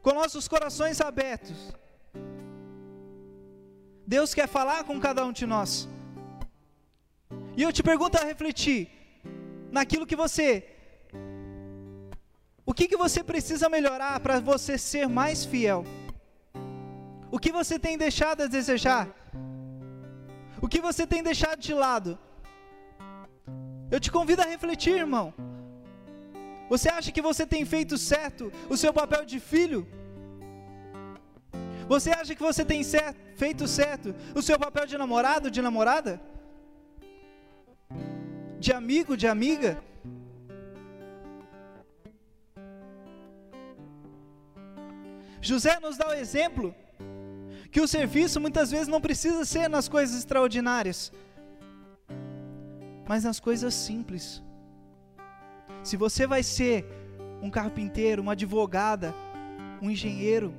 com 0.04 0.12
nossos 0.12 0.46
corações 0.46 1.00
abertos, 1.00 1.58
Deus 4.06 4.34
quer 4.38 4.46
falar 4.46 4.84
com 4.84 5.00
cada 5.00 5.24
um 5.24 5.32
de 5.32 5.46
nós. 5.46 5.88
E 7.56 7.62
eu 7.62 7.72
te 7.72 7.82
pergunto 7.82 8.18
a 8.18 8.24
refletir 8.32 8.80
naquilo 9.72 10.06
que 10.10 10.14
você 10.24 10.48
o 12.66 12.72
que, 12.72 12.86
que 12.90 12.96
você 13.04 13.22
precisa 13.22 13.68
melhorar 13.68 14.20
para 14.20 14.40
você 14.40 14.76
ser 14.76 15.06
mais 15.08 15.44
fiel? 15.44 15.84
O 17.30 17.38
que 17.38 17.52
você 17.52 17.78
tem 17.78 17.96
deixado 17.96 18.42
a 18.42 18.46
desejar? 18.46 19.08
O 20.60 20.68
que 20.68 20.80
você 20.80 21.06
tem 21.06 21.22
deixado 21.22 21.60
de 21.60 21.74
lado? 21.74 22.18
Eu 23.90 24.00
te 24.00 24.10
convido 24.10 24.42
a 24.42 24.46
refletir, 24.46 24.96
irmão. 24.96 25.32
Você 26.68 26.88
acha 26.88 27.12
que 27.12 27.22
você 27.22 27.46
tem 27.46 27.64
feito 27.64 27.96
certo 27.98 28.52
o 28.68 28.76
seu 28.76 28.92
papel 28.92 29.24
de 29.24 29.38
filho? 29.38 29.86
Você 31.86 32.10
acha 32.10 32.34
que 32.34 32.42
você 32.42 32.64
tem 32.64 32.82
certo, 32.82 33.18
feito 33.36 33.66
certo 33.68 34.14
o 34.34 34.42
seu 34.42 34.58
papel 34.58 34.86
de 34.86 34.96
namorado, 34.96 35.50
de 35.50 35.60
namorada? 35.60 36.20
De 38.58 38.72
amigo, 38.72 39.16
de 39.16 39.26
amiga? 39.26 39.72
José 45.40 45.78
nos 45.78 45.98
dá 45.98 46.08
o 46.08 46.14
exemplo 46.14 46.74
que 47.70 47.80
o 47.80 47.88
serviço 47.88 48.40
muitas 48.40 48.70
vezes 48.70 48.88
não 48.88 49.00
precisa 49.00 49.44
ser 49.44 49.68
nas 49.68 49.88
coisas 49.88 50.16
extraordinárias, 50.16 51.12
mas 53.06 53.24
nas 53.24 53.38
coisas 53.38 53.74
simples. 53.74 54.43
Se 55.84 55.98
você 55.98 56.26
vai 56.26 56.42
ser 56.42 56.86
um 57.42 57.50
carpinteiro, 57.50 58.22
uma 58.22 58.32
advogada, 58.32 59.14
um 59.82 59.90
engenheiro, 59.90 60.54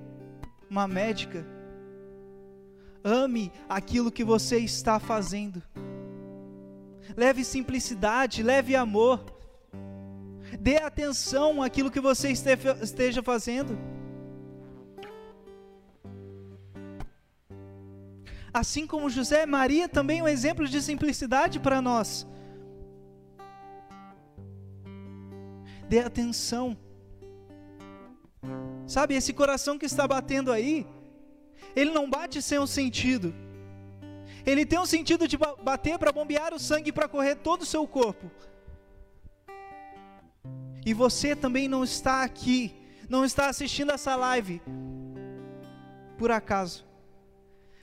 uma 0.69 0.87
médica. 0.87 1.43
Ame 3.03 3.51
aquilo 3.67 4.11
que 4.11 4.23
você 4.23 4.59
está 4.59 4.99
fazendo. 4.99 5.63
Leve 7.17 7.43
simplicidade, 7.43 8.43
leve 8.43 8.75
amor. 8.75 9.25
Dê 10.59 10.77
atenção 10.77 11.61
àquilo 11.63 11.89
que 11.89 11.99
você 11.99 12.31
esteja 12.31 13.23
fazendo. 13.23 13.75
Assim 18.53 18.85
como 18.85 19.09
José 19.09 19.45
Maria, 19.47 19.89
também 19.89 20.21
um 20.21 20.27
exemplo 20.27 20.67
de 20.67 20.81
simplicidade 20.83 21.59
para 21.59 21.81
nós. 21.81 22.27
Dê 25.87 25.99
atenção 25.99 26.77
Sabe, 28.87 29.15
esse 29.15 29.33
coração 29.33 29.77
que 29.77 29.85
está 29.85 30.07
batendo 30.07 30.51
aí, 30.51 30.85
ele 31.75 31.91
não 31.91 32.09
bate 32.09 32.41
sem 32.41 32.59
um 32.59 32.67
sentido. 32.67 33.33
Ele 34.45 34.65
tem 34.65 34.77
um 34.77 34.85
sentido 34.85 35.27
de 35.27 35.37
bater 35.37 35.97
para 35.97 36.11
bombear 36.11 36.53
o 36.53 36.59
sangue 36.59 36.91
para 36.91 37.07
correr 37.07 37.35
todo 37.35 37.63
o 37.63 37.65
seu 37.65 37.87
corpo. 37.87 38.29
E 40.85 40.93
você 40.93 41.35
também 41.35 41.67
não 41.67 41.83
está 41.83 42.23
aqui, 42.23 42.75
não 43.09 43.25
está 43.25 43.49
assistindo 43.49 43.91
essa 43.91 44.15
live 44.15 44.61
por 46.15 46.31
acaso. 46.31 46.85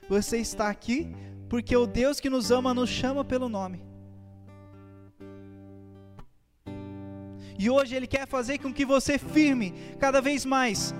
Você 0.08 0.38
está 0.38 0.68
aqui 0.68 1.12
porque 1.48 1.76
o 1.76 1.86
Deus 1.86 2.20
que 2.20 2.30
nos 2.30 2.52
ama 2.52 2.72
nos 2.72 2.88
chama 2.88 3.24
pelo 3.24 3.48
nome. 3.48 3.91
E 7.58 7.70
hoje 7.70 7.94
Ele 7.94 8.06
quer 8.06 8.26
fazer 8.26 8.58
com 8.58 8.72
que 8.72 8.84
você 8.84 9.18
firme 9.18 9.74
cada 9.98 10.20
vez 10.20 10.44
mais 10.44 10.94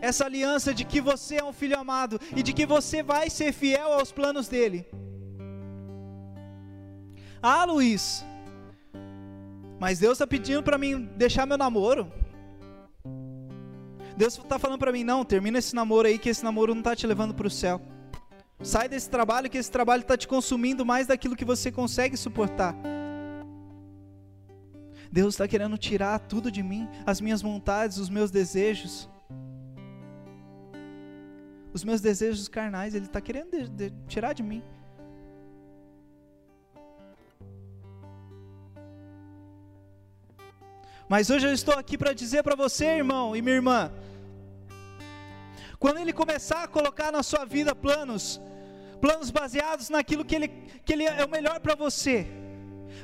essa 0.00 0.26
aliança 0.26 0.74
de 0.74 0.84
que 0.84 1.00
você 1.00 1.36
é 1.36 1.44
um 1.44 1.52
filho 1.52 1.78
amado 1.78 2.20
e 2.36 2.42
de 2.42 2.52
que 2.52 2.66
você 2.66 3.02
vai 3.02 3.30
ser 3.30 3.52
fiel 3.52 3.92
aos 3.92 4.12
planos 4.12 4.48
dele. 4.48 4.86
Ah, 7.42 7.64
Luiz, 7.64 8.24
mas 9.78 9.98
Deus 9.98 10.14
está 10.14 10.26
pedindo 10.26 10.62
para 10.62 10.78
mim 10.78 11.08
deixar 11.16 11.46
meu 11.46 11.58
namoro. 11.58 12.10
Deus 14.16 14.38
está 14.38 14.58
falando 14.58 14.78
para 14.78 14.92
mim, 14.92 15.04
não, 15.04 15.24
termina 15.24 15.58
esse 15.58 15.74
namoro 15.74 16.06
aí, 16.06 16.18
que 16.18 16.28
esse 16.28 16.44
namoro 16.44 16.72
não 16.74 16.80
está 16.80 16.94
te 16.94 17.06
levando 17.06 17.34
para 17.34 17.46
o 17.46 17.50
céu. 17.50 17.80
Sai 18.62 18.88
desse 18.88 19.10
trabalho, 19.10 19.50
que 19.50 19.58
esse 19.58 19.70
trabalho 19.70 20.02
está 20.02 20.16
te 20.16 20.28
consumindo 20.28 20.86
mais 20.86 21.06
daquilo 21.06 21.34
que 21.34 21.44
você 21.44 21.72
consegue 21.72 22.16
suportar. 22.16 22.74
Deus 25.16 25.34
está 25.34 25.46
querendo 25.46 25.78
tirar 25.78 26.18
tudo 26.18 26.50
de 26.50 26.60
mim, 26.60 26.88
as 27.06 27.20
minhas 27.20 27.40
vontades, 27.40 27.98
os 27.98 28.08
meus 28.08 28.32
desejos. 28.32 29.08
Os 31.72 31.84
meus 31.84 32.00
desejos 32.00 32.48
carnais, 32.48 32.96
Ele 32.96 33.06
está 33.06 33.20
querendo 33.20 33.50
de, 33.52 33.68
de, 33.68 33.92
tirar 34.08 34.32
de 34.32 34.42
mim. 34.42 34.60
Mas 41.08 41.30
hoje 41.30 41.46
eu 41.46 41.52
estou 41.52 41.74
aqui 41.74 41.96
para 41.96 42.12
dizer 42.12 42.42
para 42.42 42.56
você, 42.56 42.86
irmão 42.86 43.36
e 43.36 43.40
minha 43.40 43.54
irmã, 43.54 43.92
quando 45.78 45.98
Ele 45.98 46.12
começar 46.12 46.64
a 46.64 46.66
colocar 46.66 47.12
na 47.12 47.22
sua 47.22 47.44
vida 47.44 47.72
planos, 47.72 48.40
planos 49.00 49.30
baseados 49.30 49.90
naquilo 49.90 50.24
que 50.24 50.34
Ele, 50.34 50.48
que 50.84 50.92
ele 50.92 51.04
é 51.04 51.24
o 51.24 51.30
melhor 51.30 51.60
para 51.60 51.76
você, 51.76 52.26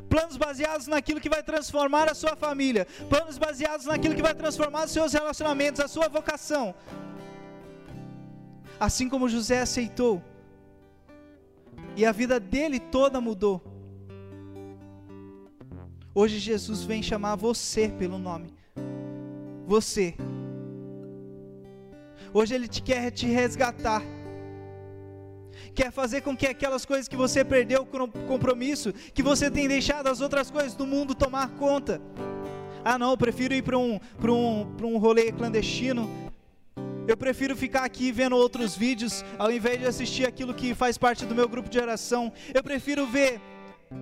planos 0.09 0.37
baseados 0.37 0.87
naquilo 0.87 1.20
que 1.20 1.28
vai 1.28 1.42
transformar 1.42 2.11
a 2.11 2.14
sua 2.14 2.37
família, 2.37 2.87
planos 3.09 3.38
baseados 3.38 3.87
naquilo 3.87 4.14
que 4.14 4.23
vai 4.23 4.35
transformar 4.35 4.85
os 4.85 4.90
seus 4.90 5.12
relacionamentos, 5.12 5.80
a 5.80 5.88
sua 5.88 6.09
vocação. 6.09 6.75
Assim 8.78 9.09
como 9.09 9.28
José 9.28 9.61
aceitou, 9.61 10.23
e 11.97 12.04
a 12.04 12.12
vida 12.12 12.38
dele 12.38 12.78
toda 12.78 13.20
mudou. 13.20 13.62
Hoje 16.14 16.38
Jesus 16.38 16.82
vem 16.82 17.02
chamar 17.02 17.37
você 17.37 17.88
pelo 17.88 18.18
nome. 18.18 18.52
Você. 19.66 20.14
Hoje 22.32 22.54
Ele 22.54 22.68
te 22.68 22.82
quer 22.82 23.11
te 23.11 23.26
resgatar 23.26 24.02
quer 25.80 25.90
fazer 25.90 26.20
com 26.20 26.37
que 26.37 26.46
aquelas 26.46 26.84
coisas 26.84 27.08
que 27.08 27.16
você 27.16 27.42
perdeu 27.42 27.87
com 27.87 28.06
compromisso, 28.06 28.92
que 29.14 29.22
você 29.22 29.50
tem 29.50 29.66
deixado 29.66 30.08
as 30.08 30.20
outras 30.20 30.50
coisas 30.50 30.75
do 30.75 30.87
mundo 30.87 31.14
tomar 31.14 31.49
conta. 31.52 32.02
Ah, 32.84 32.99
não, 32.99 33.12
eu 33.12 33.16
prefiro 33.16 33.54
ir 33.54 33.62
para 33.62 33.78
um, 33.78 33.99
um, 34.22 34.66
um 34.84 34.99
rolê 34.99 35.32
clandestino. 35.32 36.06
Eu 37.08 37.16
prefiro 37.16 37.56
ficar 37.56 37.84
aqui 37.84 38.12
vendo 38.12 38.37
outros 38.37 38.76
vídeos, 38.76 39.25
ao 39.38 39.50
invés 39.50 39.80
de 39.80 39.87
assistir 39.87 40.26
aquilo 40.26 40.52
que 40.52 40.75
faz 40.75 40.99
parte 40.99 41.25
do 41.25 41.34
meu 41.34 41.49
grupo 41.49 41.70
de 41.70 41.78
oração. 41.78 42.30
Eu 42.52 42.62
prefiro 42.62 43.06
ver, 43.06 43.40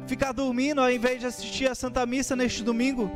ficar 0.08 0.32
dormindo, 0.32 0.80
ao 0.80 0.90
invés 0.90 1.20
de 1.20 1.26
assistir 1.26 1.70
a 1.70 1.76
Santa 1.76 2.04
Missa 2.04 2.34
neste 2.34 2.64
domingo. 2.64 3.08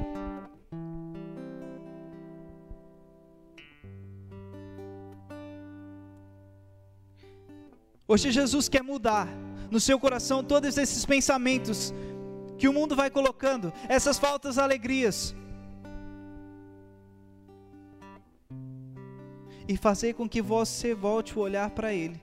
Hoje 8.12 8.30
Jesus 8.30 8.68
quer 8.68 8.82
mudar 8.82 9.26
no 9.70 9.80
seu 9.80 9.98
coração 9.98 10.44
todos 10.44 10.76
esses 10.76 11.02
pensamentos 11.06 11.94
que 12.58 12.68
o 12.68 12.72
mundo 12.72 12.94
vai 12.94 13.08
colocando, 13.08 13.72
essas 13.88 14.18
faltas 14.18 14.58
alegrias. 14.58 15.34
E 19.66 19.78
fazer 19.78 20.12
com 20.12 20.28
que 20.28 20.42
você 20.42 20.94
volte 20.94 21.38
o 21.38 21.40
olhar 21.40 21.70
para 21.70 21.94
Ele. 21.94 22.20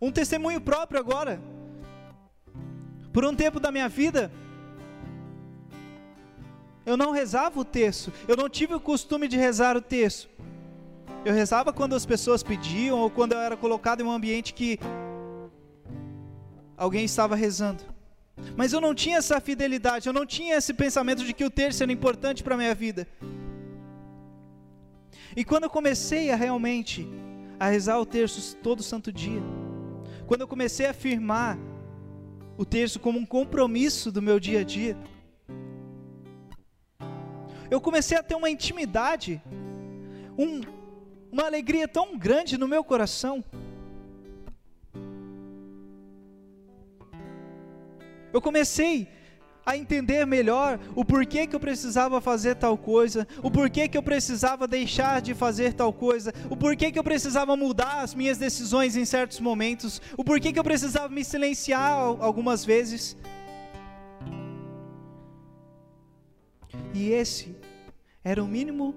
Um 0.00 0.10
testemunho 0.10 0.62
próprio 0.62 0.98
agora. 0.98 1.42
Por 3.12 3.22
um 3.26 3.36
tempo 3.36 3.60
da 3.60 3.70
minha 3.70 3.86
vida, 3.90 4.32
eu 6.86 6.96
não 6.96 7.10
rezava 7.10 7.58
o 7.58 7.64
texto, 7.64 8.12
eu 8.28 8.36
não 8.36 8.48
tive 8.48 8.72
o 8.72 8.80
costume 8.80 9.26
de 9.26 9.36
rezar 9.36 9.76
o 9.76 9.82
texto. 9.82 10.28
Eu 11.24 11.34
rezava 11.34 11.72
quando 11.72 11.96
as 11.96 12.06
pessoas 12.06 12.44
pediam 12.44 13.00
ou 13.00 13.10
quando 13.10 13.32
eu 13.32 13.40
era 13.40 13.56
colocado 13.56 14.00
em 14.00 14.04
um 14.04 14.12
ambiente 14.12 14.54
que 14.54 14.78
alguém 16.76 17.04
estava 17.04 17.34
rezando. 17.34 17.82
Mas 18.56 18.72
eu 18.72 18.80
não 18.80 18.94
tinha 18.94 19.18
essa 19.18 19.40
fidelidade, 19.40 20.06
eu 20.06 20.12
não 20.12 20.24
tinha 20.24 20.54
esse 20.54 20.72
pensamento 20.72 21.24
de 21.24 21.32
que 21.32 21.44
o 21.44 21.50
terço 21.50 21.82
era 21.82 21.90
importante 21.90 22.44
para 22.44 22.54
a 22.54 22.58
minha 22.58 22.74
vida. 22.74 23.08
E 25.34 25.44
quando 25.44 25.64
eu 25.64 25.70
comecei 25.70 26.30
a 26.30 26.36
realmente 26.36 27.08
a 27.58 27.66
rezar 27.66 27.98
o 27.98 28.06
terço 28.06 28.56
todo 28.56 28.82
santo 28.82 29.12
dia, 29.12 29.42
quando 30.28 30.42
eu 30.42 30.48
comecei 30.48 30.86
a 30.86 30.90
afirmar 30.90 31.58
o 32.56 32.64
terço 32.64 33.00
como 33.00 33.18
um 33.18 33.26
compromisso 33.26 34.12
do 34.12 34.22
meu 34.22 34.38
dia 34.38 34.60
a 34.60 34.64
dia, 34.64 34.96
eu 37.70 37.80
comecei 37.80 38.16
a 38.16 38.22
ter 38.22 38.34
uma 38.34 38.50
intimidade, 38.50 39.42
um, 40.38 40.60
uma 41.30 41.44
alegria 41.44 41.88
tão 41.88 42.16
grande 42.16 42.56
no 42.58 42.68
meu 42.68 42.84
coração. 42.84 43.44
Eu 48.32 48.40
comecei 48.40 49.08
a 49.64 49.76
entender 49.76 50.24
melhor 50.24 50.78
o 50.94 51.04
porquê 51.04 51.44
que 51.44 51.56
eu 51.56 51.58
precisava 51.58 52.20
fazer 52.20 52.54
tal 52.54 52.78
coisa, 52.78 53.26
o 53.42 53.50
porquê 53.50 53.88
que 53.88 53.98
eu 53.98 54.02
precisava 54.02 54.68
deixar 54.68 55.20
de 55.20 55.34
fazer 55.34 55.72
tal 55.72 55.92
coisa, 55.92 56.32
o 56.48 56.56
porquê 56.56 56.92
que 56.92 56.98
eu 56.98 57.02
precisava 57.02 57.56
mudar 57.56 58.02
as 58.02 58.14
minhas 58.14 58.38
decisões 58.38 58.94
em 58.94 59.04
certos 59.04 59.40
momentos, 59.40 60.00
o 60.16 60.22
porquê 60.22 60.52
que 60.52 60.58
eu 60.58 60.62
precisava 60.62 61.08
me 61.08 61.24
silenciar 61.24 61.94
algumas 62.20 62.64
vezes. 62.64 63.16
E 66.94 67.10
esse 67.10 67.55
era 68.26 68.42
o 68.42 68.48
mínimo 68.48 68.92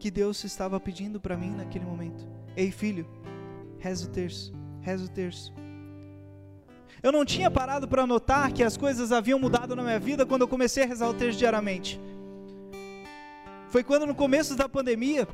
que 0.00 0.10
Deus 0.10 0.42
estava 0.42 0.80
pedindo 0.80 1.20
para 1.20 1.36
mim 1.36 1.50
naquele 1.50 1.84
momento. 1.84 2.26
Ei, 2.56 2.72
filho, 2.72 3.06
reza 3.78 4.04
o 4.04 4.10
terço, 4.10 4.52
reza 4.80 5.04
o 5.04 5.08
terço. 5.08 5.54
Eu 7.00 7.12
não 7.12 7.24
tinha 7.24 7.48
parado 7.48 7.86
para 7.86 8.04
notar 8.04 8.50
que 8.50 8.64
as 8.64 8.76
coisas 8.76 9.12
haviam 9.12 9.38
mudado 9.38 9.76
na 9.76 9.82
minha 9.84 10.00
vida 10.00 10.26
quando 10.26 10.40
eu 10.40 10.48
comecei 10.48 10.82
a 10.82 10.86
rezar 10.88 11.08
o 11.08 11.14
terço 11.14 11.38
diariamente. 11.38 12.00
Foi 13.68 13.84
quando 13.84 14.06
no 14.06 14.14
começo 14.14 14.56
da 14.56 14.68
pandemia, 14.68 15.28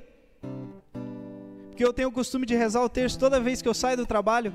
porque 1.71 1.83
eu 1.83 1.95
tenho 1.95 2.11
o 2.11 2.13
costume 2.13 2.45
de 2.45 2.55
rezar 2.55 2.83
o 2.83 2.91
terço 2.91 3.19
toda 3.19 3.41
vez 3.41 3.63
que 3.63 3.69
eu 3.69 3.73
saio 3.73 3.97
do 3.97 4.05
trabalho. 4.05 4.53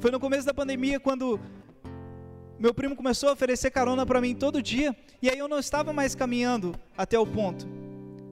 Foi 0.00 0.10
no 0.10 0.20
começo 0.20 0.44
da 0.44 0.52
pandemia 0.52 1.00
quando 1.00 1.40
meu 2.58 2.74
primo 2.74 2.94
começou 2.94 3.30
a 3.30 3.32
oferecer 3.32 3.70
carona 3.70 4.04
para 4.04 4.20
mim 4.20 4.34
todo 4.34 4.62
dia, 4.62 4.94
e 5.22 5.30
aí 5.30 5.38
eu 5.38 5.48
não 5.48 5.58
estava 5.58 5.94
mais 5.94 6.14
caminhando 6.14 6.74
até 6.94 7.18
o 7.18 7.26
ponto. 7.26 7.87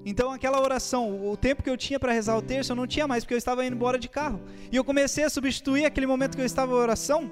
Então 0.09 0.31
aquela 0.31 0.61
oração, 0.61 1.29
o 1.29 1.37
tempo 1.37 1.63
que 1.65 1.69
eu 1.69 1.77
tinha 1.77 1.99
para 1.99 2.13
rezar 2.13 2.37
o 2.39 2.43
terço, 2.43 2.73
eu 2.73 2.77
não 2.77 2.87
tinha 2.87 3.09
mais, 3.09 3.25
porque 3.25 3.35
eu 3.35 3.39
estava 3.39 3.67
indo 3.67 3.75
embora 3.75 3.99
de 3.99 4.09
carro. 4.09 4.41
E 4.71 4.77
eu 4.77 4.85
comecei 4.85 5.25
a 5.25 5.29
substituir 5.29 5.85
aquele 5.85 6.07
momento 6.07 6.37
que 6.37 6.41
eu 6.41 6.47
estava 6.47 6.73
em 6.73 6.77
oração 6.77 7.29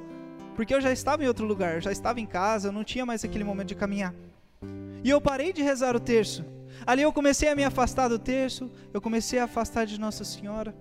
porque 0.54 0.74
eu 0.74 0.80
já 0.80 0.92
estava 0.92 1.24
em 1.24 1.26
outro 1.26 1.46
lugar, 1.46 1.82
já 1.82 1.90
estava 1.90 2.20
em 2.20 2.26
casa, 2.26 2.68
eu 2.68 2.72
não 2.72 2.84
tinha 2.84 3.04
mais 3.04 3.24
aquele 3.24 3.44
momento 3.44 3.68
de 3.68 3.74
caminhar. 3.74 4.14
E 5.02 5.10
eu 5.10 5.20
parei 5.20 5.52
de 5.52 5.62
rezar 5.62 5.94
o 5.96 6.00
terço. 6.00 6.44
Ali 6.87 7.02
eu 7.02 7.12
comecei 7.12 7.48
a 7.48 7.56
me 7.56 7.64
afastar 7.64 8.08
do 8.08 8.18
terço, 8.18 8.70
eu 8.92 9.00
comecei 9.00 9.38
a 9.38 9.44
afastar 9.44 9.84
de 9.84 9.98
Nossa 9.98 10.24
Senhora. 10.24 10.74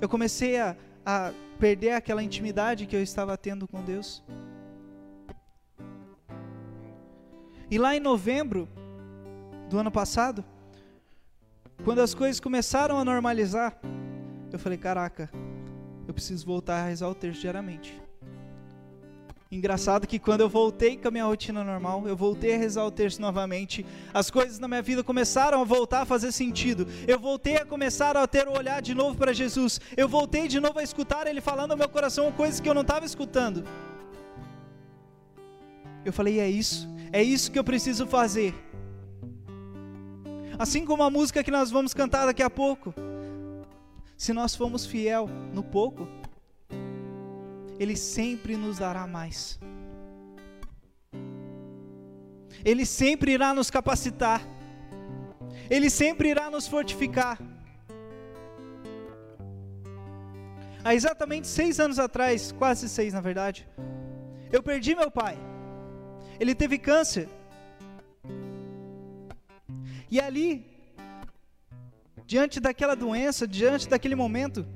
Eu 0.00 0.08
comecei 0.08 0.58
a, 0.58 0.74
a 1.04 1.32
perder 1.58 1.92
aquela 1.92 2.22
intimidade 2.22 2.86
que 2.86 2.96
eu 2.96 3.02
estava 3.02 3.36
tendo 3.36 3.68
com 3.68 3.82
Deus. 3.82 4.22
E 7.70 7.78
lá 7.78 7.94
em 7.94 8.00
novembro 8.00 8.68
do 9.70 9.78
ano 9.78 9.90
passado, 9.90 10.44
quando 11.84 12.00
as 12.00 12.12
coisas 12.12 12.40
começaram 12.40 12.98
a 12.98 13.04
normalizar, 13.04 13.78
eu 14.52 14.58
falei: 14.58 14.76
caraca, 14.76 15.30
eu 16.08 16.12
preciso 16.12 16.44
voltar 16.44 16.82
a 16.82 16.86
rezar 16.86 17.08
o 17.08 17.14
terço 17.14 17.40
diariamente. 17.40 17.98
Engraçado 19.52 20.06
que 20.06 20.18
quando 20.18 20.42
eu 20.42 20.48
voltei 20.48 20.96
com 20.96 21.08
a 21.08 21.10
minha 21.10 21.24
rotina 21.24 21.62
normal, 21.64 22.06
eu 22.06 22.16
voltei 22.16 22.54
a 22.54 22.58
rezar 22.58 22.84
o 22.84 22.90
terço 22.90 23.20
novamente, 23.20 23.86
as 24.12 24.30
coisas 24.30 24.58
na 24.58 24.68
minha 24.68 24.82
vida 24.82 25.02
começaram 25.02 25.60
a 25.60 25.64
voltar 25.64 26.02
a 26.02 26.04
fazer 26.04 26.30
sentido. 26.32 26.86
Eu 27.06 27.18
voltei 27.18 27.56
a 27.56 27.64
começar 27.64 28.16
a 28.16 28.26
ter 28.26 28.46
o 28.48 28.56
olhar 28.56 28.80
de 28.82 28.94
novo 28.94 29.16
para 29.16 29.32
Jesus. 29.32 29.80
Eu 29.96 30.08
voltei 30.08 30.46
de 30.46 30.60
novo 30.60 30.78
a 30.78 30.84
escutar 30.84 31.26
Ele 31.26 31.40
falando 31.40 31.72
ao 31.72 31.76
meu 31.76 31.88
coração 31.88 32.30
coisas 32.32 32.60
que 32.60 32.68
eu 32.68 32.74
não 32.74 32.82
estava 32.82 33.06
escutando. 33.06 33.64
Eu 36.04 36.12
falei, 36.12 36.38
é 36.40 36.48
isso, 36.48 36.88
é 37.12 37.22
isso 37.22 37.50
que 37.50 37.58
eu 37.58 37.64
preciso 37.64 38.06
fazer. 38.06 38.54
Assim 40.62 40.84
como 40.84 41.02
a 41.02 41.08
música 41.08 41.42
que 41.42 41.50
nós 41.50 41.70
vamos 41.70 41.94
cantar 41.94 42.26
daqui 42.26 42.42
a 42.42 42.50
pouco. 42.50 42.92
Se 44.14 44.30
nós 44.34 44.54
formos 44.54 44.84
fiel 44.84 45.26
no 45.54 45.62
pouco, 45.62 46.06
ele 47.78 47.96
sempre 47.96 48.58
nos 48.58 48.76
dará 48.76 49.06
mais. 49.06 49.58
Ele 52.62 52.84
sempre 52.84 53.32
irá 53.32 53.54
nos 53.54 53.70
capacitar. 53.70 54.42
Ele 55.70 55.88
sempre 55.88 56.28
irá 56.28 56.50
nos 56.50 56.68
fortificar. 56.68 57.38
Há 60.84 60.94
exatamente 60.94 61.48
seis 61.48 61.80
anos 61.80 61.98
atrás, 61.98 62.52
quase 62.52 62.86
seis 62.86 63.14
na 63.14 63.22
verdade, 63.22 63.66
eu 64.52 64.62
perdi 64.62 64.94
meu 64.94 65.10
pai. 65.10 65.38
Ele 66.38 66.54
teve 66.54 66.76
câncer. 66.76 67.30
E 70.10 70.20
ali, 70.20 70.66
diante 72.26 72.58
daquela 72.58 72.96
doença, 72.96 73.46
diante 73.46 73.88
daquele 73.88 74.16
momento 74.16 74.66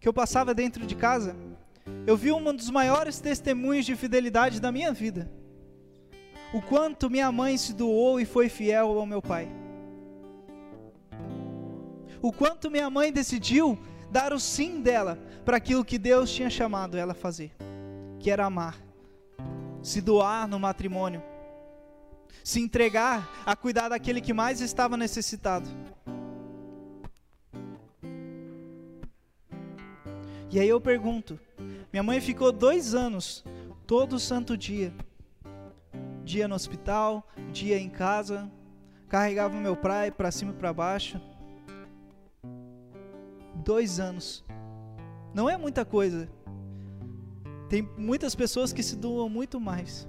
que 0.00 0.08
eu 0.08 0.12
passava 0.12 0.52
dentro 0.52 0.84
de 0.84 0.96
casa, 0.96 1.36
eu 2.04 2.16
vi 2.16 2.32
um 2.32 2.54
dos 2.54 2.68
maiores 2.68 3.20
testemunhos 3.20 3.86
de 3.86 3.94
fidelidade 3.94 4.60
da 4.60 4.72
minha 4.72 4.92
vida. 4.92 5.30
O 6.52 6.60
quanto 6.60 7.08
minha 7.08 7.30
mãe 7.30 7.56
se 7.56 7.72
doou 7.72 8.20
e 8.20 8.24
foi 8.24 8.48
fiel 8.48 8.98
ao 8.98 9.06
meu 9.06 9.22
pai. 9.22 9.48
O 12.20 12.32
quanto 12.32 12.70
minha 12.70 12.90
mãe 12.90 13.12
decidiu 13.12 13.78
dar 14.10 14.32
o 14.32 14.40
sim 14.40 14.80
dela 14.80 15.18
para 15.44 15.56
aquilo 15.56 15.84
que 15.84 15.98
Deus 15.98 16.32
tinha 16.32 16.50
chamado 16.50 16.98
ela 16.98 17.12
a 17.12 17.16
fazer, 17.16 17.52
que 18.18 18.30
era 18.30 18.46
amar, 18.46 18.76
se 19.82 20.00
doar 20.00 20.46
no 20.46 20.58
matrimônio, 20.58 21.22
se 22.44 22.60
entregar 22.60 23.28
a 23.46 23.54
cuidar 23.54 23.88
daquele 23.88 24.20
que 24.20 24.32
mais 24.32 24.60
estava 24.60 24.96
necessitado. 24.96 25.68
E 30.50 30.60
aí 30.60 30.68
eu 30.68 30.80
pergunto: 30.80 31.40
minha 31.92 32.02
mãe 32.02 32.20
ficou 32.20 32.52
dois 32.52 32.94
anos, 32.94 33.44
todo 33.86 34.18
santo 34.18 34.56
dia. 34.56 34.92
Dia 36.24 36.46
no 36.46 36.54
hospital, 36.54 37.26
dia 37.52 37.78
em 37.78 37.88
casa, 37.88 38.50
carregava 39.08 39.56
meu 39.56 39.74
pai 39.74 40.10
para 40.10 40.30
cima 40.30 40.52
e 40.52 40.54
para 40.54 40.72
baixo. 40.72 41.20
Dois 43.56 43.98
anos. 43.98 44.44
Não 45.34 45.48
é 45.48 45.56
muita 45.56 45.84
coisa. 45.84 46.28
Tem 47.68 47.82
muitas 47.96 48.34
pessoas 48.34 48.72
que 48.72 48.82
se 48.82 48.96
doam 48.96 49.28
muito 49.28 49.58
mais. 49.58 50.06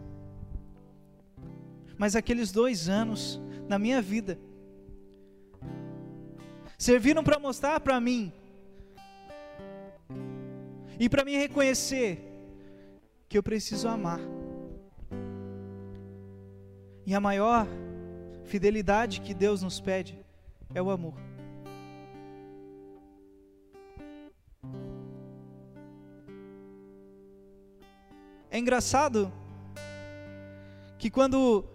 Mas 1.97 2.15
aqueles 2.15 2.51
dois 2.51 2.89
anos 2.89 3.39
na 3.67 3.77
minha 3.79 4.01
vida 4.01 4.37
serviram 6.77 7.23
para 7.23 7.39
mostrar 7.39 7.79
para 7.79 7.99
mim 7.99 8.31
e 10.99 11.07
para 11.07 11.23
mim 11.23 11.35
reconhecer 11.35 12.19
que 13.29 13.37
eu 13.37 13.43
preciso 13.43 13.87
amar. 13.87 14.19
E 17.05 17.13
a 17.13 17.19
maior 17.19 17.67
fidelidade 18.45 19.21
que 19.21 19.33
Deus 19.33 19.61
nos 19.61 19.79
pede 19.79 20.17
é 20.73 20.81
o 20.81 20.89
amor. 20.89 21.15
É 28.49 28.57
engraçado 28.59 29.33
que 30.99 31.09
quando 31.09 31.65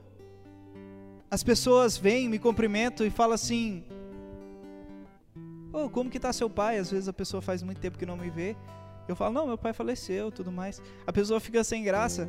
as 1.30 1.42
pessoas 1.42 1.96
vêm, 1.96 2.28
me 2.28 2.38
cumprimentam 2.38 3.06
e 3.06 3.10
falam 3.10 3.34
assim: 3.34 3.84
oh, 5.72 5.88
como 5.88 6.10
que 6.10 6.18
tá 6.18 6.32
seu 6.32 6.48
pai? 6.48 6.78
Às 6.78 6.90
vezes 6.90 7.08
a 7.08 7.12
pessoa 7.12 7.42
faz 7.42 7.62
muito 7.62 7.80
tempo 7.80 7.98
que 7.98 8.06
não 8.06 8.16
me 8.16 8.30
vê. 8.30 8.56
Eu 9.06 9.16
falo, 9.16 9.32
não, 9.32 9.46
meu 9.46 9.56
pai 9.56 9.72
faleceu, 9.72 10.30
tudo 10.30 10.52
mais. 10.52 10.82
A 11.06 11.12
pessoa 11.12 11.40
fica 11.40 11.64
sem 11.64 11.82
graça. 11.82 12.28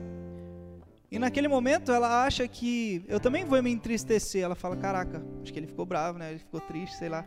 E 1.11 1.17
naquele 1.17 1.47
momento 1.47 1.91
ela 1.91 2.23
acha 2.23 2.47
que 2.47 3.03
eu 3.07 3.19
também 3.19 3.43
vou 3.43 3.61
me 3.61 3.71
entristecer. 3.71 4.43
Ela 4.43 4.55
fala, 4.55 4.77
caraca, 4.77 5.23
acho 5.41 5.51
que 5.51 5.59
ele 5.59 5.67
ficou 5.67 5.85
bravo, 5.85 6.17
né? 6.17 6.31
Ele 6.31 6.39
ficou 6.39 6.61
triste, 6.61 6.95
sei 6.95 7.09
lá. 7.09 7.25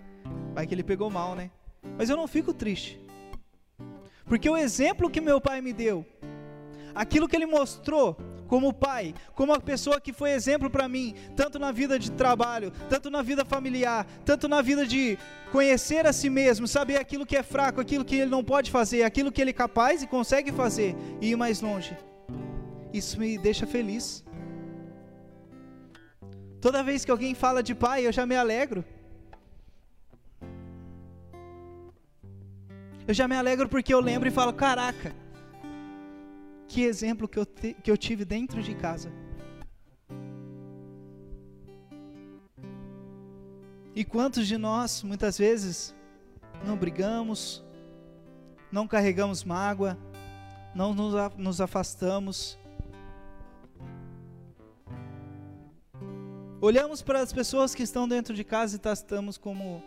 Vai 0.55 0.67
que 0.67 0.75
ele 0.75 0.83
pegou 0.85 1.11
mal, 1.11 1.35
né? 1.35 1.51
Mas 1.99 2.09
eu 2.09 2.17
não 2.17 2.27
fico 2.27 2.55
triste. 2.55 2.99
Porque 4.25 4.49
o 4.49 4.57
exemplo 4.57 5.11
que 5.11 5.21
meu 5.21 5.41
pai 5.41 5.61
me 5.61 5.73
deu, 5.73 6.07
aquilo 6.95 7.29
que 7.29 7.37
ele 7.37 7.45
mostrou 7.45 8.17
como 8.53 8.71
pai, 8.71 9.15
como 9.35 9.55
a 9.55 9.59
pessoa 9.59 9.99
que 9.99 10.13
foi 10.13 10.33
exemplo 10.33 10.69
para 10.69 10.87
mim, 10.87 11.15
tanto 11.35 11.59
na 11.59 11.73
vida 11.73 11.99
de 11.99 12.11
trabalho, 12.11 12.71
tanto 12.91 13.09
na 13.09 13.23
vida 13.23 13.47
familiar, 13.47 14.07
tanto 14.27 14.47
na 14.47 14.61
vida 14.61 14.87
de 14.87 15.17
conhecer 15.51 16.07
a 16.07 16.13
si 16.13 16.29
mesmo, 16.29 16.69
saber 16.69 16.99
aquilo 16.99 17.25
que 17.25 17.35
é 17.35 17.43
fraco, 17.43 17.81
aquilo 17.81 18.05
que 18.05 18.17
ele 18.17 18.31
não 18.31 18.45
pode 18.45 18.71
fazer, 18.71 19.05
aquilo 19.05 19.33
que 19.33 19.41
ele 19.41 19.53
é 19.53 19.55
capaz 19.55 20.03
e 20.03 20.07
consegue 20.07 20.53
fazer 20.53 20.95
e 21.19 21.31
ir 21.31 21.37
mais 21.45 21.63
longe. 21.63 21.97
Isso 22.93 23.19
me 23.19 23.39
deixa 23.39 23.67
feliz. 23.67 24.23
Toda 26.61 26.83
vez 26.83 27.07
que 27.07 27.11
alguém 27.11 27.35
fala 27.35 27.63
de 27.63 27.75
pai, 27.75 28.07
eu 28.07 28.13
já 28.13 28.27
me 28.27 28.37
alegro. 28.37 28.85
Eu 33.09 33.15
já 33.15 33.27
me 33.27 33.35
alegro 33.35 33.67
porque 33.67 33.95
eu 33.95 34.01
lembro 34.01 34.29
e 34.29 34.31
falo: 34.31 34.53
caraca, 34.53 35.17
que 36.73 36.85
exemplo 36.85 37.29
que 37.29 37.39
eu, 37.39 37.45
te, 37.45 37.75
que 37.75 37.91
eu 37.91 37.99
tive 37.99 38.25
dentro 38.25 38.63
de 38.63 38.75
casa. 38.75 39.13
E 43.95 44.03
quantos 44.07 44.47
de 44.47 44.57
nós, 44.57 45.03
muitas 45.03 45.37
vezes, 45.37 45.95
não 46.65 46.75
brigamos, 46.75 47.63
não 48.73 48.89
carregamos 48.89 49.45
mágoa, 49.45 49.99
não 50.75 50.95
nos 51.37 51.61
afastamos. 51.61 52.59
Olhamos 56.59 57.03
para 57.03 57.21
as 57.21 57.35
pessoas 57.35 57.75
que 57.75 57.83
estão 57.83 58.09
dentro 58.09 58.33
de 58.33 58.45
casa 58.45 58.77
e 58.77 58.79
tratamos 58.79 59.37
como, 59.37 59.83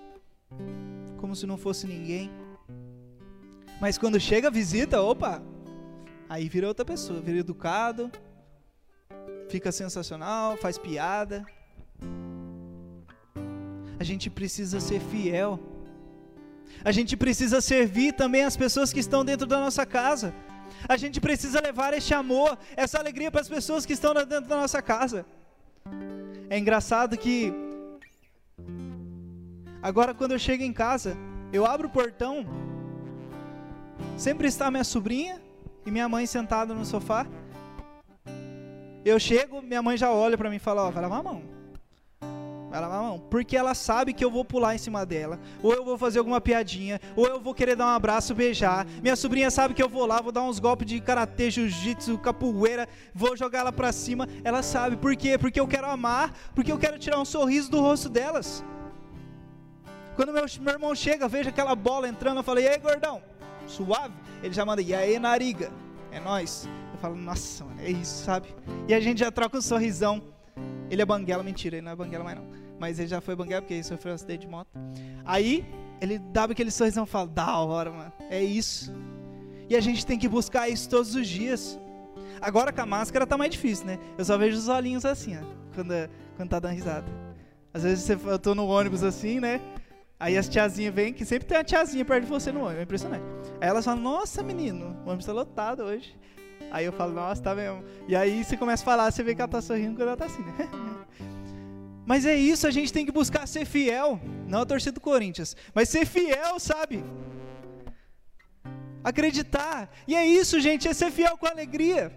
como 1.17 1.35
se 1.35 1.47
não 1.47 1.57
fosse 1.57 1.87
ninguém. 1.87 2.29
Mas 3.81 3.97
quando 3.97 4.19
chega 4.19 4.49
a 4.49 4.51
visita, 4.51 5.01
opa, 5.01 5.41
aí 6.29 6.49
vira 6.49 6.67
outra 6.67 6.83
pessoa, 6.83 7.19
vira 7.21 7.39
educado, 7.39 8.11
fica 9.49 9.71
sensacional, 9.71 10.57
faz 10.57 10.77
piada. 10.77 11.45
A 13.99 14.03
gente 14.03 14.29
precisa 14.29 14.79
ser 14.79 14.99
fiel. 14.99 15.59
A 16.83 16.91
gente 16.91 17.15
precisa 17.15 17.61
servir 17.61 18.13
também 18.13 18.43
as 18.43 18.57
pessoas 18.57 18.91
que 18.91 18.99
estão 18.99 19.23
dentro 19.23 19.47
da 19.47 19.59
nossa 19.59 19.85
casa. 19.85 20.33
A 20.87 20.97
gente 20.97 21.21
precisa 21.21 21.61
levar 21.61 21.93
este 21.93 22.13
amor, 22.13 22.57
essa 22.75 22.99
alegria 22.99 23.31
para 23.31 23.41
as 23.41 23.49
pessoas 23.49 23.85
que 23.85 23.93
estão 23.93 24.13
dentro 24.13 24.47
da 24.47 24.57
nossa 24.57 24.81
casa. 24.81 25.25
É 26.49 26.57
engraçado 26.57 27.17
que 27.17 27.53
agora 29.81 30.13
quando 30.13 30.33
eu 30.33 30.39
chego 30.39 30.63
em 30.63 30.73
casa, 30.73 31.15
eu 31.53 31.65
abro 31.65 31.87
o 31.87 31.91
portão, 31.91 32.45
sempre 34.17 34.47
está 34.47 34.69
minha 34.69 34.83
sobrinha 34.83 35.44
e 35.85 35.91
minha 35.91 36.09
mãe 36.09 36.25
sentada 36.25 36.73
no 36.73 36.85
sofá. 36.85 37.25
Eu 39.03 39.19
chego, 39.19 39.61
minha 39.61 39.83
mãe 39.83 39.95
já 39.95 40.11
olha 40.11 40.37
para 40.37 40.49
mim 40.49 40.55
e 40.55 40.59
fala: 40.59 40.87
Ó, 40.87 40.89
vai 40.89 41.03
lavar 41.03 41.19
a 41.19 41.23
mão. 41.23 41.43
Vai 42.71 42.81
lavar 42.81 42.99
a 42.99 43.03
mão. 43.03 43.19
Porque 43.19 43.55
ela 43.55 43.75
sabe 43.75 44.11
que 44.11 44.25
eu 44.25 44.31
vou 44.31 44.43
pular 44.43 44.73
em 44.73 44.79
cima 44.79 45.05
dela. 45.05 45.39
Ou 45.61 45.73
eu 45.73 45.85
vou 45.85 45.95
fazer 45.95 46.17
alguma 46.17 46.41
piadinha. 46.41 46.99
Ou 47.15 47.27
eu 47.27 47.39
vou 47.39 47.53
querer 47.53 47.75
dar 47.75 47.85
um 47.85 47.89
abraço, 47.89 48.33
beijar. 48.33 48.85
Minha 49.03 49.15
sobrinha 49.15 49.51
sabe 49.51 49.75
que 49.75 49.83
eu 49.83 49.87
vou 49.87 50.07
lá, 50.07 50.19
vou 50.21 50.31
dar 50.31 50.41
uns 50.41 50.59
golpes 50.59 50.87
de 50.87 50.99
karatê, 50.99 51.51
jiu-jitsu, 51.51 52.17
capoeira. 52.17 52.89
Vou 53.13 53.37
jogar 53.37 53.59
ela 53.59 53.71
pra 53.71 53.91
cima. 53.91 54.27
Ela 54.43 54.63
sabe. 54.63 54.97
Por 54.97 55.15
quê? 55.15 55.37
Porque 55.37 55.59
eu 55.59 55.67
quero 55.67 55.87
amar. 55.87 56.33
Porque 56.55 56.71
eu 56.71 56.79
quero 56.79 56.97
tirar 56.97 57.19
um 57.19 57.25
sorriso 57.25 57.69
do 57.69 57.79
rosto 57.79 58.09
delas. 58.09 58.63
Quando 60.15 60.33
meu, 60.33 60.45
meu 60.61 60.73
irmão 60.73 60.95
chega, 60.95 61.27
vejo 61.27 61.49
aquela 61.49 61.75
bola 61.75 62.09
entrando. 62.09 62.37
Eu 62.37 62.43
falei: 62.43 62.65
E 62.65 62.69
aí, 62.69 62.79
gordão? 62.79 63.21
suave, 63.67 64.13
ele 64.45 64.53
já 64.53 64.63
manda, 64.63 64.81
e 64.81 64.93
aí, 64.93 65.17
nariga, 65.17 65.71
é 66.11 66.19
nós. 66.19 66.69
Eu 66.93 66.99
falo, 66.99 67.15
nossa, 67.15 67.65
mano, 67.65 67.81
é 67.81 67.89
isso, 67.89 68.23
sabe? 68.23 68.47
E 68.87 68.93
a 68.93 68.99
gente 68.99 69.19
já 69.19 69.31
troca 69.31 69.57
um 69.57 69.61
sorrisão. 69.61 70.21
Ele 70.89 71.01
é 71.01 71.05
banguela, 71.05 71.41
mentira, 71.41 71.77
ele 71.77 71.85
não 71.85 71.91
é 71.91 71.95
banguela 71.95 72.23
mais 72.23 72.37
não. 72.37 72.47
Mas 72.79 72.99
ele 72.99 73.07
já 73.07 73.19
foi 73.19 73.35
banguela 73.35 73.61
porque 73.61 73.73
ele 73.73 73.83
sofreu 73.83 74.11
um 74.11 74.15
acidente 74.15 74.41
de 74.41 74.47
moto. 74.47 74.69
Aí, 75.25 75.65
ele 75.99 76.19
dá 76.19 76.43
aquele 76.43 76.69
sorrisão 76.69 77.05
e 77.05 77.07
fala, 77.07 77.27
da 77.27 77.57
hora, 77.57 77.91
mano, 77.91 78.13
é 78.29 78.43
isso. 78.43 78.93
E 79.67 79.75
a 79.75 79.81
gente 79.81 80.05
tem 80.05 80.19
que 80.19 80.27
buscar 80.27 80.69
isso 80.69 80.87
todos 80.87 81.15
os 81.15 81.27
dias. 81.27 81.79
Agora 82.39 82.71
com 82.71 82.81
a 82.81 82.85
máscara 82.85 83.25
tá 83.25 83.37
mais 83.37 83.49
difícil, 83.51 83.87
né? 83.87 83.97
Eu 84.15 84.25
só 84.25 84.37
vejo 84.37 84.57
os 84.57 84.67
olhinhos 84.67 85.05
assim, 85.05 85.37
ó, 85.37 85.41
quando, 85.73 85.93
quando 86.37 86.49
tá 86.49 86.59
dando 86.59 86.73
risada. 86.73 87.07
Às 87.73 87.81
vezes 87.81 88.07
eu 88.07 88.37
tô 88.37 88.53
no 88.53 88.67
ônibus 88.67 89.03
assim, 89.03 89.39
né? 89.39 89.59
Aí 90.19 90.37
as 90.37 90.47
tiazinhas 90.47 90.93
vêm, 90.93 91.13
que 91.13 91.25
sempre 91.25 91.47
tem 91.47 91.57
uma 91.57 91.63
tiazinha 91.63 92.05
perto 92.05 92.23
de 92.23 92.29
você 92.29 92.51
no 92.51 92.61
ônibus, 92.61 92.79
é 92.79 92.83
impressionante. 92.83 93.23
Aí 93.59 93.67
elas 93.67 93.83
falam, 93.83 94.01
nossa 94.01 94.41
menino, 94.41 94.97
o 95.05 95.09
ônibus 95.09 95.25
tá 95.25 95.33
lotado 95.33 95.83
hoje. 95.83 96.17
Aí 96.71 96.85
eu 96.85 96.93
falo, 96.93 97.13
nossa, 97.13 97.41
tá 97.41 97.53
mesmo. 97.53 97.83
E 98.07 98.15
aí 98.15 98.43
você 98.43 98.55
começa 98.55 98.83
a 98.83 98.85
falar, 98.85 99.11
você 99.11 99.23
vê 99.23 99.35
que 99.35 99.41
ela 99.41 99.47
tá 99.47 99.61
sorrindo 99.61 99.95
quando 99.95 100.07
ela 100.07 100.17
tá 100.17 100.25
assim, 100.25 100.41
né? 100.41 100.69
Mas 102.05 102.25
é 102.25 102.35
isso, 102.35 102.67
a 102.67 102.71
gente 102.71 102.93
tem 102.93 103.05
que 103.05 103.11
buscar 103.11 103.47
ser 103.47 103.65
fiel. 103.65 104.19
Não 104.47 104.61
a 104.61 104.65
torcida 104.65 104.91
do 104.91 105.01
Corinthians, 105.01 105.57
mas 105.73 105.89
ser 105.89 106.05
fiel, 106.05 106.59
sabe? 106.59 107.03
Acreditar. 109.03 109.89
E 110.07 110.15
é 110.15 110.23
isso, 110.23 110.59
gente, 110.59 110.87
é 110.87 110.93
ser 110.93 111.09
fiel 111.09 111.35
com 111.35 111.47
alegria. 111.47 112.11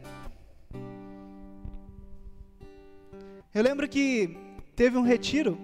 Eu 3.54 3.62
lembro 3.62 3.88
que 3.88 4.36
teve 4.76 4.98
um 4.98 5.02
retiro. 5.02 5.58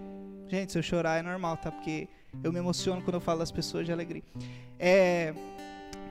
Gente, 0.49 0.73
se 0.73 0.79
eu 0.79 0.83
chorar 0.83 1.19
é 1.19 1.23
normal, 1.23 1.59
tá? 1.59 1.71
Porque 1.71 2.09
eu 2.43 2.53
me 2.53 2.59
emociono 2.59 3.03
quando 3.03 3.15
eu 3.15 3.21
falo 3.21 3.39
das 3.39 3.51
pessoas 3.51 3.87
de 3.87 3.93
alegria. 3.93 4.23
É, 4.79 5.35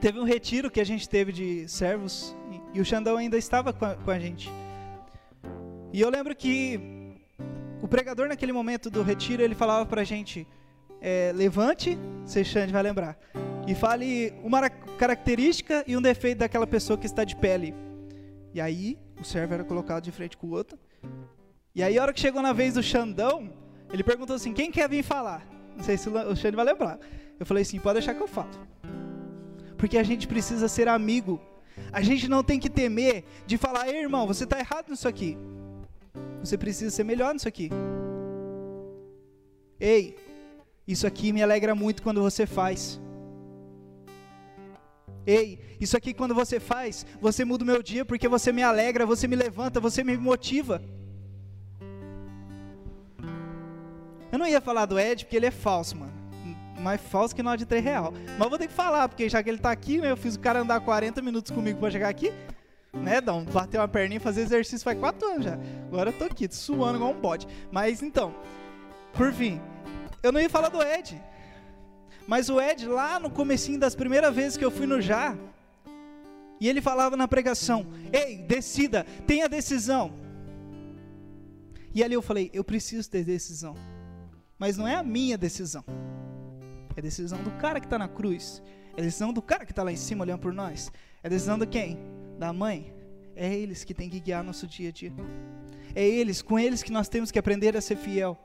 teve 0.01 0.19
um 0.19 0.23
retiro 0.23 0.69
que 0.69 0.81
a 0.81 0.83
gente 0.83 1.07
teve 1.07 1.31
de 1.31 1.67
servos 1.67 2.35
e, 2.51 2.77
e 2.77 2.81
o 2.81 2.85
Xandão 2.85 3.17
ainda 3.17 3.37
estava 3.37 3.71
com 3.71 3.85
a, 3.85 3.95
com 3.95 4.11
a, 4.11 4.19
gente. 4.19 4.49
E 5.91 6.01
eu 6.01 6.09
lembro 6.09 6.35
que 6.35 6.79
o 7.81 7.87
pregador 7.87 8.27
naquele 8.27 8.51
momento 8.51 8.89
do 8.89 9.03
retiro 9.03 9.43
ele 9.43 9.55
falava 9.55 9.85
pra 9.85 10.03
gente: 10.03 10.47
é, 11.01 11.31
levante, 11.33 11.97
se 12.25 12.43
Xande 12.43 12.73
vai 12.73 12.83
lembrar, 12.83 13.17
e 13.67 13.75
fale 13.75 14.33
uma 14.43 14.69
característica 14.69 15.83
e 15.87 15.95
um 15.95 16.01
defeito 16.01 16.39
daquela 16.39 16.67
pessoa 16.67 16.97
que 16.97 17.05
está 17.05 17.23
de 17.23 17.35
pele. 17.35 17.73
E 18.53 18.59
aí 18.59 18.97
o 19.19 19.23
servo 19.23 19.53
era 19.53 19.63
colocado 19.63 20.03
de 20.03 20.11
frente 20.11 20.35
com 20.35 20.47
o 20.47 20.51
outro. 20.51 20.77
E 21.75 21.81
aí 21.81 21.97
a 21.97 22.01
hora 22.01 22.13
que 22.13 22.19
chegou 22.19 22.41
na 22.41 22.53
vez 22.53 22.73
do 22.73 22.83
Xandão, 22.83 23.51
ele 23.91 24.03
perguntou 24.03 24.35
assim: 24.35 24.53
quem 24.53 24.71
quer 24.71 24.89
vir 24.89 25.03
falar? 25.03 25.52
Não 25.75 25.83
sei 25.83 25.97
se 25.97 26.09
o 26.09 26.35
Xande 26.35 26.55
vai 26.55 26.65
lembrar. 26.65 26.99
Eu 27.39 27.45
falei 27.45 27.63
assim: 27.63 27.79
pode 27.79 27.99
deixar 27.99 28.13
que 28.13 28.21
eu 28.21 28.27
falo. 28.27 28.49
Porque 29.77 29.97
a 29.97 30.03
gente 30.03 30.27
precisa 30.27 30.67
ser 30.67 30.87
amigo. 30.87 31.41
A 31.91 32.01
gente 32.01 32.27
não 32.27 32.43
tem 32.43 32.59
que 32.59 32.69
temer 32.69 33.23
de 33.45 33.57
falar: 33.57 33.87
Ei, 33.87 34.01
irmão, 34.01 34.27
você 34.27 34.43
está 34.43 34.59
errado 34.59 34.89
nisso 34.89 35.07
aqui. 35.07 35.37
Você 36.39 36.57
precisa 36.57 36.91
ser 36.91 37.03
melhor 37.03 37.33
nisso 37.33 37.47
aqui. 37.47 37.69
Ei, 39.79 40.15
isso 40.87 41.07
aqui 41.07 41.31
me 41.31 41.41
alegra 41.41 41.73
muito 41.73 42.03
quando 42.03 42.21
você 42.21 42.45
faz. 42.45 42.99
Ei, 45.25 45.59
isso 45.79 45.95
aqui 45.95 46.13
quando 46.13 46.35
você 46.35 46.59
faz, 46.59 47.05
você 47.21 47.45
muda 47.45 47.63
o 47.63 47.67
meu 47.67 47.81
dia 47.81 48.03
porque 48.03 48.27
você 48.27 48.51
me 48.51 48.61
alegra, 48.61 49.05
você 49.05 49.27
me 49.27 49.35
levanta, 49.35 49.79
você 49.79 50.03
me 50.03 50.17
motiva. 50.17 50.81
Eu 54.33 54.39
não 54.39 54.47
ia 54.47 54.59
falar 54.59 54.87
do 54.87 54.99
Ed 54.99 55.25
porque 55.25 55.37
ele 55.37 55.45
é 55.45 55.51
falso, 55.51 55.95
mano. 55.95 56.11
Mais 56.79 56.99
falso 56.99 57.35
que 57.35 57.43
nós 57.43 57.59
de 57.59 57.67
3 57.67 57.83
real. 57.83 58.11
Mas 58.35 58.49
vou 58.49 58.57
ter 58.57 58.65
que 58.65 58.73
falar, 58.73 59.07
porque 59.07 59.29
já 59.29 59.43
que 59.43 59.49
ele 59.49 59.59
tá 59.59 59.69
aqui, 59.69 59.99
né, 59.99 60.09
eu 60.09 60.17
fiz 60.17 60.33
o 60.33 60.39
cara 60.39 60.61
andar 60.61 60.79
40 60.81 61.21
minutos 61.21 61.51
comigo 61.51 61.79
pra 61.79 61.91
chegar 61.91 62.09
aqui. 62.09 62.33
Né, 62.91 63.21
Dão? 63.21 63.45
Bater 63.45 63.77
uma 63.77 63.87
perninha 63.87 64.17
e 64.17 64.19
fazer 64.19 64.41
exercício 64.41 64.83
faz 64.83 64.97
4 64.97 65.27
anos 65.27 65.45
já. 65.45 65.59
Agora 65.87 66.09
eu 66.09 66.17
tô 66.17 66.25
aqui, 66.25 66.47
suando 66.51 66.97
igual 66.97 67.11
um 67.11 67.21
bode. 67.21 67.47
Mas 67.71 68.01
então, 68.01 68.33
por 69.13 69.31
fim, 69.31 69.61
eu 70.23 70.31
não 70.31 70.41
ia 70.41 70.49
falar 70.49 70.69
do 70.69 70.81
Ed. 70.81 71.21
Mas 72.25 72.49
o 72.49 72.59
Ed, 72.59 72.87
lá 72.87 73.19
no 73.19 73.29
comecinho 73.29 73.79
das 73.79 73.93
primeiras 73.93 74.35
vezes 74.35 74.57
que 74.57 74.65
eu 74.65 74.71
fui 74.71 74.87
no 74.87 74.99
Já, 74.99 75.37
e 76.59 76.67
ele 76.67 76.81
falava 76.81 77.15
na 77.15 77.27
pregação: 77.27 77.85
Ei, 78.11 78.37
decida, 78.37 79.05
tenha 79.27 79.47
decisão. 79.47 80.11
E 81.93 82.03
ali 82.03 82.15
eu 82.15 82.21
falei: 82.23 82.49
Eu 82.51 82.63
preciso 82.63 83.07
ter 83.07 83.23
decisão. 83.23 83.92
Mas 84.57 84.77
não 84.77 84.87
é 84.87 84.95
a 84.95 85.03
minha 85.03 85.37
decisão. 85.37 85.83
É 86.95 86.99
a 86.99 87.01
decisão 87.01 87.43
do 87.43 87.51
cara 87.51 87.79
que 87.79 87.85
está 87.85 87.97
na 87.97 88.07
cruz. 88.07 88.61
É 88.95 89.01
decisão 89.01 89.33
do 89.33 89.41
cara 89.41 89.65
que 89.65 89.71
está 89.71 89.83
lá 89.83 89.91
em 89.91 89.95
cima 89.97 90.23
olhando 90.23 90.39
por 90.39 90.53
nós. 90.53 90.91
É 91.23 91.29
decisão 91.29 91.57
de 91.57 91.65
quem? 91.65 91.97
Da 92.37 92.53
mãe. 92.53 92.93
É 93.35 93.53
eles 93.53 93.83
que 93.83 93.93
têm 93.93 94.09
que 94.09 94.19
guiar 94.19 94.43
nosso 94.43 94.67
dia 94.67 94.89
a 94.89 94.91
dia. 94.91 95.11
É 95.95 96.07
eles, 96.07 96.41
com 96.41 96.57
eles 96.57 96.83
que 96.83 96.91
nós 96.91 97.09
temos 97.09 97.31
que 97.31 97.39
aprender 97.39 97.75
a 97.75 97.81
ser 97.81 97.95
fiel. 97.95 98.37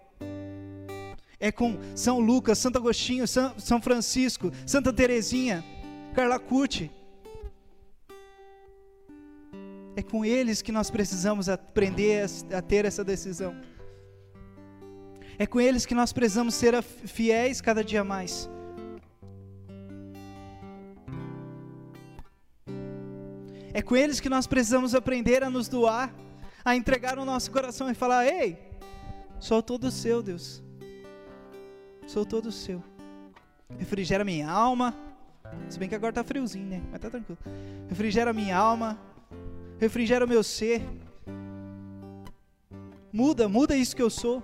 É 1.40 1.53
com 1.53 1.79
São 1.94 2.18
Lucas, 2.18 2.59
Santo 2.59 2.79
Agostinho, 2.79 3.27
São 3.29 3.81
Francisco, 3.81 4.51
Santa 4.66 4.92
Teresinha, 4.92 5.64
Carla 6.14 6.38
Cucci. 6.38 6.90
É 9.94 10.03
com 10.03 10.25
eles 10.25 10.62
que 10.62 10.73
nós 10.73 10.90
precisamos 10.90 11.49
aprender 11.49 12.27
a 12.53 12.62
ter 12.62 12.85
essa 12.85 13.05
decisão. 13.05 13.55
É 15.38 15.46
com 15.46 15.61
eles 15.61 15.87
que 15.87 15.94
nós 15.94 16.12
precisamos 16.12 16.55
ser 16.57 16.83
fiéis 16.83 17.61
cada 17.61 17.85
dia 17.85 18.03
mais. 18.03 18.51
É 23.72 23.81
com 23.81 23.94
eles 23.94 24.18
que 24.18 24.29
nós 24.29 24.48
precisamos 24.48 24.96
aprender 24.96 25.44
a 25.44 25.48
nos 25.48 25.68
doar, 25.68 26.12
a 26.64 26.74
entregar 26.74 27.16
o 27.20 27.24
nosso 27.24 27.53
coração 27.53 27.88
e 27.88 27.94
falar: 27.94 28.27
Ei, 28.27 28.59
sou 29.38 29.62
todo 29.62 29.88
seu, 29.92 30.20
Deus. 30.20 30.61
Sou 32.05 32.27
todo 32.27 32.51
seu. 32.51 32.83
Refrigera 33.79 34.24
minha 34.24 34.51
alma. 34.51 34.96
Se 35.68 35.79
bem 35.79 35.88
que 35.88 35.94
agora 35.94 36.12
tá 36.12 36.24
friozinho, 36.24 36.66
né? 36.66 36.83
Mas 36.90 37.01
tá 37.01 37.09
tranquilo. 37.09 37.38
Refrigera 37.88 38.33
minha 38.33 38.57
alma. 38.57 38.98
Refrigera 39.79 40.24
o 40.24 40.29
meu 40.29 40.42
ser. 40.42 40.83
Muda, 43.12 43.48
muda 43.48 43.77
isso 43.77 43.94
que 43.94 44.03
eu 44.03 44.11
sou. 44.11 44.42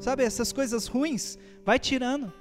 Sabe, 0.00 0.22
essas 0.22 0.52
coisas 0.52 0.86
ruins, 0.86 1.38
vai 1.64 1.78
tirando. 1.78 2.32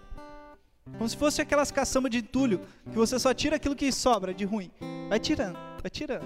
Como 0.97 1.09
se 1.09 1.17
fosse 1.17 1.41
aquelas 1.41 1.71
caçambas 1.71 2.11
de 2.11 2.19
entulho, 2.19 2.61
que 2.85 2.95
você 2.95 3.19
só 3.19 3.33
tira 3.33 3.55
aquilo 3.57 3.75
que 3.75 3.91
sobra 3.91 4.33
de 4.33 4.45
ruim. 4.45 4.71
Vai 5.09 5.19
tirando, 5.19 5.57
vai 5.81 5.89
tirando. 5.89 6.25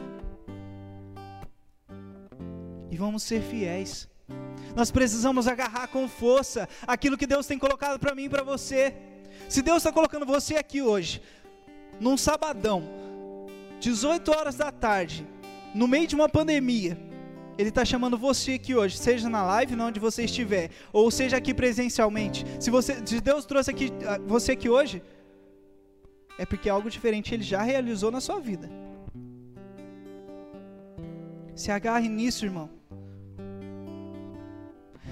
E 2.90 2.98
vamos 2.98 3.24
ser 3.24 3.42
fiéis. 3.42 4.10
Nós 4.76 4.92
precisamos 4.92 5.48
agarrar 5.48 5.88
com 5.88 6.08
força 6.08 6.68
aquilo 6.86 7.18
que 7.18 7.28
Deus 7.28 7.48
tem 7.48 7.58
colocado 7.58 8.00
para 8.00 8.14
mim 8.14 8.26
e 8.26 8.30
para 8.30 8.44
você. 8.44 8.96
Se 9.50 9.62
Deus 9.62 9.78
está 9.78 9.92
colocando 9.92 10.26
você 10.26 10.56
aqui 10.56 10.82
hoje, 10.82 11.22
num 12.00 12.18
sabadão, 12.18 12.84
18 13.80 14.32
horas 14.32 14.56
da 14.56 14.72
tarde, 14.72 15.28
no 15.74 15.88
meio 15.88 16.08
de 16.08 16.16
uma 16.16 16.30
pandemia, 16.30 16.98
ele 17.62 17.70
está 17.70 17.86
chamando 17.86 18.18
você 18.18 18.54
aqui 18.54 18.76
hoje, 18.76 18.98
seja 18.98 19.30
na 19.30 19.44
live, 19.44 19.80
onde 19.80 20.00
você 20.00 20.24
estiver, 20.24 20.72
ou 20.92 21.12
seja 21.12 21.38
aqui 21.38 21.54
presencialmente. 21.54 22.44
Se, 22.60 22.72
você, 22.72 23.06
se 23.06 23.22
Deus 23.22 23.46
trouxe 23.46 23.70
aqui, 23.70 23.94
ah, 24.08 24.18
você 24.26 24.54
aqui 24.54 24.68
hoje, 24.68 25.04
é 26.40 26.46
porque 26.46 26.68
algo 26.68 26.90
diferente 26.90 27.36
Ele 27.36 27.44
já 27.44 27.62
realizou 27.62 28.10
na 28.10 28.20
sua 28.20 28.40
vida. 28.40 28.68
Se 31.54 31.70
agarre 31.70 32.10
nisso, 32.10 32.46
irmão. 32.46 32.68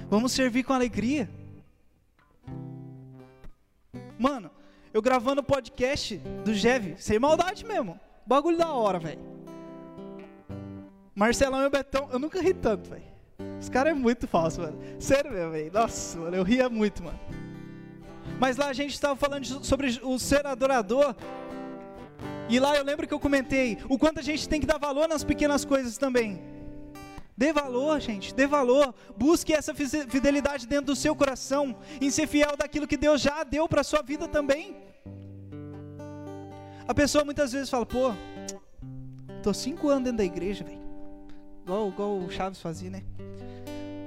Vamos 0.09 0.31
servir 0.31 0.63
com 0.63 0.73
alegria. 0.73 1.29
Mano, 4.17 4.49
eu 4.91 5.03
gravando 5.03 5.41
o 5.41 5.43
podcast 5.43 6.17
do 6.43 6.51
Jev, 6.51 6.95
sem 6.97 7.19
maldade 7.19 7.63
mesmo. 7.63 7.99
Bagulho 8.25 8.57
da 8.57 8.73
hora, 8.73 8.97
velho. 8.97 9.38
Marcelão 11.19 11.63
e 11.63 11.65
o 11.65 11.69
Betão, 11.69 12.07
eu 12.13 12.17
nunca 12.17 12.41
ri 12.41 12.53
tanto, 12.53 12.89
velho. 12.89 13.03
Os 13.59 13.67
caras 13.67 13.91
é 13.91 13.93
muito 13.93 14.25
falso, 14.25 14.61
mano. 14.61 14.79
Sério 15.01 15.29
mesmo, 15.33 15.51
velho. 15.51 15.69
Nossa, 15.73 16.17
mano, 16.17 16.37
eu 16.37 16.43
ria 16.43 16.69
muito, 16.69 17.03
mano. 17.03 17.19
Mas 18.39 18.55
lá 18.55 18.67
a 18.67 18.73
gente 18.73 18.93
estava 18.93 19.17
falando 19.17 19.45
sobre 19.65 19.99
o 20.01 20.17
ser 20.17 20.47
adorador. 20.47 21.13
E 22.47 22.57
lá 22.57 22.77
eu 22.77 22.85
lembro 22.85 23.05
que 23.05 23.13
eu 23.13 23.19
comentei 23.19 23.77
o 23.89 23.99
quanto 23.99 24.19
a 24.19 24.23
gente 24.23 24.47
tem 24.47 24.61
que 24.61 24.65
dar 24.65 24.77
valor 24.77 25.09
nas 25.09 25.21
pequenas 25.21 25.65
coisas 25.65 25.97
também. 25.97 26.41
Dê 27.35 27.51
valor, 27.51 27.99
gente, 27.99 28.33
dê 28.33 28.47
valor. 28.47 28.95
Busque 29.17 29.51
essa 29.51 29.73
fidelidade 29.75 30.65
dentro 30.65 30.85
do 30.85 30.95
seu 30.95 31.13
coração, 31.13 31.75
em 31.99 32.09
ser 32.09 32.27
fiel 32.27 32.55
daquilo 32.55 32.87
que 32.87 32.95
Deus 32.95 33.19
já 33.19 33.43
deu 33.43 33.67
para 33.67 33.83
sua 33.83 34.01
vida 34.01 34.25
também. 34.25 34.73
A 36.87 36.93
pessoa 36.93 37.25
muitas 37.25 37.51
vezes 37.51 37.69
fala: 37.69 37.85
"Pô, 37.85 38.13
tô 39.43 39.53
cinco 39.53 39.89
anos 39.89 40.05
dentro 40.05 40.19
da 40.19 40.23
igreja, 40.23 40.63
velho. 40.63 40.78
Igual, 41.69 41.89
igual 41.89 42.17
o 42.17 42.31
Chaves 42.31 42.59
fazia, 42.59 42.89
né? 42.89 43.03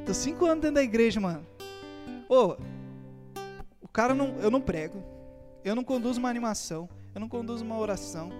Tô 0.05 0.13
cinco 0.13 0.47
anos 0.47 0.63
dentro 0.63 0.75
da 0.75 0.83
igreja, 0.83 1.21
mano. 1.21 1.47
Ô, 2.29 2.57
o 3.81 3.87
cara 3.87 4.17
não. 4.17 4.35
Eu 4.41 4.51
não 4.51 4.61
prego. 4.61 5.01
Eu 5.65 5.77
não 5.77 5.85
conduzo 5.85 6.19
uma 6.19 6.29
animação. 6.29 6.89
Eu 7.15 7.21
não 7.21 7.29
conduzo 7.29 7.65
uma 7.65 7.79
oração. 7.79 8.31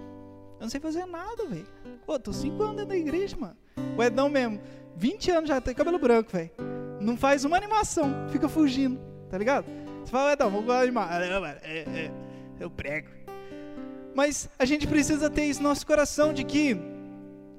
Eu 0.59 0.63
não 0.63 0.69
sei 0.69 0.81
fazer 0.81 1.05
nada, 1.05 1.45
velho. 1.45 1.65
Pô, 2.05 2.19
tô 2.19 2.33
cinco 2.33 2.63
anos 2.63 2.75
dentro 2.75 2.89
da 2.89 2.97
igreja, 2.97 3.37
mano. 3.37 3.55
O 3.97 4.03
Edão 4.03 4.27
mesmo, 4.27 4.59
20 4.97 5.31
anos 5.31 5.47
já 5.47 5.61
tem 5.61 5.73
cabelo 5.73 5.97
branco, 5.97 6.29
velho. 6.29 6.51
Não 6.99 7.15
faz 7.15 7.45
uma 7.45 7.55
animação, 7.55 8.27
fica 8.29 8.49
fugindo, 8.49 8.99
tá 9.29 9.37
ligado? 9.37 9.67
Você 10.03 10.11
fala, 10.11 10.33
Edão, 10.33 10.49
vou 10.49 10.69
animar. 10.69 11.21
É, 11.63 11.79
é, 11.79 12.11
eu 12.59 12.69
prego. 12.69 13.07
Mas 14.13 14.49
a 14.59 14.65
gente 14.65 14.85
precisa 14.85 15.29
ter 15.29 15.45
isso 15.45 15.63
no 15.63 15.69
nosso 15.69 15.87
coração 15.87 16.33
de 16.33 16.43
que 16.43 16.75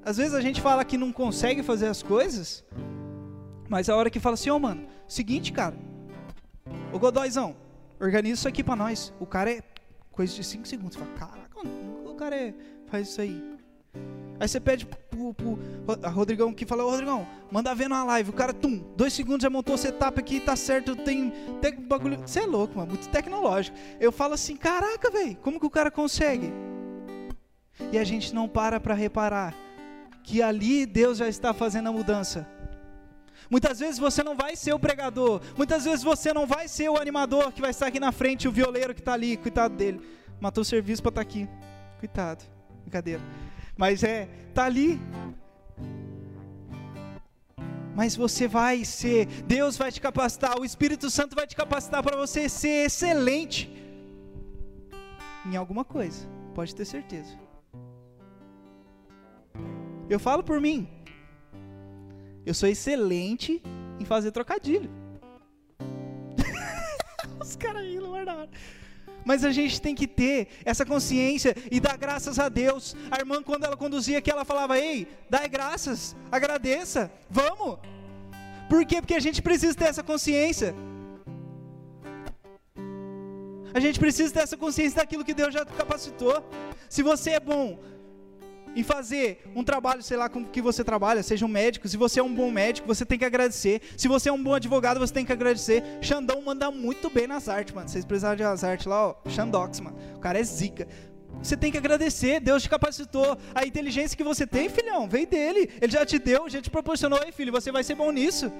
às 0.05 0.17
vezes 0.17 0.35
a 0.35 0.39
gente 0.39 0.61
fala 0.61 0.85
que 0.85 0.99
não 0.99 1.11
consegue 1.11 1.63
fazer 1.63 1.87
as 1.87 2.03
coisas, 2.03 2.63
mas 3.67 3.89
a 3.89 3.95
hora 3.95 4.11
que 4.11 4.19
fala 4.19 4.35
assim, 4.35 4.51
ó 4.51 4.55
oh, 4.55 4.59
mano, 4.59 4.85
seguinte, 5.07 5.51
cara, 5.51 5.75
ô 6.93 6.99
Godóizão, 6.99 7.55
organiza 7.99 8.35
isso 8.35 8.47
aqui 8.47 8.63
pra 8.63 8.75
nós. 8.75 9.11
O 9.19 9.25
cara 9.25 9.51
é 9.51 9.63
coisa 10.11 10.33
de 10.35 10.43
5 10.43 10.67
segundos. 10.67 10.95
Você 10.95 11.03
fala, 11.03 11.17
caraca, 11.17 11.67
o 12.05 12.13
cara 12.13 12.35
é, 12.35 12.53
faz 12.85 13.09
isso 13.09 13.19
aí. 13.19 13.55
Aí 14.39 14.47
você 14.47 14.59
pede 14.59 14.85
pro, 14.85 15.33
pro 15.33 15.57
Rodrigão 16.11 16.53
que 16.53 16.67
fala, 16.67 16.85
ô 16.85 16.91
Rodrigão, 16.91 17.25
manda 17.51 17.73
ver 17.73 17.89
na 17.89 18.03
live. 18.03 18.29
O 18.29 18.33
cara, 18.33 18.53
tum, 18.53 18.83
dois 18.95 19.11
segundos 19.11 19.41
já 19.41 19.49
montou 19.49 19.73
o 19.73 19.77
setup 19.77 20.19
aqui, 20.19 20.39
tá 20.39 20.55
certo, 20.55 20.95
tem, 20.95 21.31
tem 21.61 21.81
bagulho. 21.81 22.19
Você 22.19 22.41
é 22.41 22.45
louco, 22.45 22.77
mano, 22.77 22.89
muito 22.89 23.09
tecnológico. 23.09 23.75
Eu 23.99 24.11
falo 24.11 24.35
assim, 24.35 24.55
caraca, 24.55 25.09
velho, 25.09 25.35
como 25.37 25.59
que 25.59 25.65
o 25.65 25.69
cara 25.69 25.89
consegue? 25.89 26.53
E 27.91 27.97
a 27.97 28.03
gente 28.03 28.35
não 28.35 28.47
para 28.47 28.79
pra 28.79 28.93
reparar 28.93 29.64
que 30.25 30.41
ali 30.41 30.85
Deus 30.85 31.19
já 31.19 31.27
está 31.29 31.53
fazendo 31.53 31.87
a 31.87 31.91
mudança. 31.91 32.47
Muitas 33.49 33.79
vezes 33.79 33.99
você 33.99 34.23
não 34.23 34.35
vai 34.35 34.55
ser 34.55 34.73
o 34.73 34.79
pregador, 34.79 35.39
muitas 35.55 35.85
vezes 35.85 36.03
você 36.03 36.33
não 36.33 36.47
vai 36.47 36.67
ser 36.67 36.89
o 36.89 36.97
animador 36.97 37.51
que 37.51 37.61
vai 37.61 37.69
estar 37.69 37.87
aqui 37.87 37.99
na 37.99 38.11
frente, 38.11 38.47
o 38.47 38.51
violeiro 38.51 38.93
que 38.93 39.01
está 39.01 39.13
ali, 39.13 39.37
coitado 39.37 39.75
dele. 39.75 40.01
Matou 40.41 40.63
o 40.63 40.65
serviço 40.65 41.03
para 41.03 41.09
estar 41.09 41.23
tá 41.23 41.29
aqui. 41.29 41.47
Coitado. 41.99 42.43
Brincadeira. 42.81 43.21
Mas 43.77 44.03
é, 44.03 44.27
tá 44.53 44.65
ali. 44.65 44.99
Mas 47.95 48.15
você 48.15 48.47
vai 48.47 48.83
ser, 48.83 49.27
Deus 49.43 49.77
vai 49.77 49.91
te 49.91 50.01
capacitar, 50.01 50.59
o 50.59 50.65
Espírito 50.65 51.09
Santo 51.09 51.35
vai 51.35 51.45
te 51.47 51.55
capacitar 51.55 52.03
para 52.03 52.17
você 52.17 52.49
ser 52.49 52.85
excelente 52.85 53.71
em 55.45 55.55
alguma 55.55 55.85
coisa, 55.85 56.27
pode 56.53 56.75
ter 56.75 56.83
certeza. 56.83 57.44
Eu 60.09 60.19
falo 60.19 60.43
por 60.43 60.61
mim. 60.61 60.87
Eu 62.45 62.53
sou 62.53 62.69
excelente 62.69 63.61
em 63.99 64.05
fazer 64.05 64.31
trocadilho. 64.31 64.89
Os 67.41 67.55
caras 67.55 67.83
rindo, 67.83 68.07
guardaram. 68.09 68.47
Mas 69.25 69.43
a 69.43 69.51
gente 69.51 69.81
tem 69.81 69.95
que 69.95 70.07
ter 70.07 70.49
essa 70.63 70.85
consciência 70.85 71.55
e 71.71 71.79
dar 71.79 71.97
graças 71.97 72.37
a 72.37 72.47
Deus. 72.47 72.95
A 73.09 73.17
irmã, 73.17 73.41
quando 73.41 73.63
ela 73.63 73.75
conduzia 73.75 74.19
aqui, 74.19 74.29
ela 74.29 74.45
falava: 74.45 74.77
Ei, 74.77 75.07
dai 75.27 75.49
graças, 75.49 76.15
agradeça, 76.31 77.11
vamos. 77.27 77.79
Por 78.69 78.85
quê? 78.85 79.01
Porque 79.01 79.15
a 79.15 79.19
gente 79.19 79.41
precisa 79.41 79.75
ter 79.75 79.85
essa 79.85 80.03
consciência. 80.03 80.75
A 83.73 83.79
gente 83.79 83.99
precisa 83.99 84.31
ter 84.31 84.41
essa 84.41 84.55
consciência 84.55 84.97
daquilo 84.97 85.25
que 85.25 85.33
Deus 85.33 85.51
já 85.53 85.65
capacitou. 85.65 86.47
Se 86.87 87.01
você 87.01 87.31
é 87.31 87.39
bom 87.39 87.79
em 88.75 88.83
fazer 88.83 89.41
um 89.55 89.63
trabalho, 89.63 90.03
sei 90.03 90.17
lá, 90.17 90.27
com 90.27 90.43
que 90.43 90.61
você 90.61 90.83
trabalha, 90.83 91.23
seja 91.23 91.45
um 91.45 91.49
médico, 91.49 91.87
se 91.87 91.95
você 91.95 92.19
é 92.19 92.23
um 92.23 92.33
bom 92.33 92.51
médico, 92.51 92.87
você 92.87 93.05
tem 93.05 93.17
que 93.17 93.25
agradecer. 93.25 93.81
Se 93.97 94.07
você 94.07 94.29
é 94.29 94.33
um 94.33 94.41
bom 94.41 94.53
advogado, 94.53 94.99
você 94.99 95.13
tem 95.13 95.25
que 95.25 95.31
agradecer. 95.31 95.83
Xandão 96.01 96.41
manda 96.41 96.69
muito 96.69 97.09
bem 97.09 97.25
nas 97.25 97.47
artes, 97.47 97.73
mano. 97.73 97.87
Vocês 97.87 98.03
precisaram 98.03 98.35
de 98.35 98.43
as 98.43 98.63
artes 98.63 98.85
lá, 98.85 99.07
ó. 99.07 99.15
Xandox, 99.29 99.79
mano. 99.79 99.97
O 100.15 100.19
cara 100.19 100.39
é 100.39 100.43
zica. 100.43 100.87
Você 101.41 101.55
tem 101.55 101.71
que 101.71 101.77
agradecer, 101.77 102.39
Deus 102.39 102.63
te 102.63 102.69
capacitou. 102.69 103.37
A 103.53 103.65
inteligência 103.65 104.17
que 104.17 104.23
você 104.23 104.45
tem, 104.45 104.69
filhão, 104.69 105.07
veio 105.07 105.27
dele. 105.27 105.69
Ele 105.81 105.91
já 105.91 106.05
te 106.05 106.19
deu, 106.19 106.49
já 106.49 106.61
te 106.61 106.69
proporcionou. 106.69 107.19
Ei, 107.23 107.31
filho, 107.31 107.51
você 107.51 107.71
vai 107.71 107.83
ser 107.83 107.95
bom 107.95 108.11
nisso. 108.11 108.51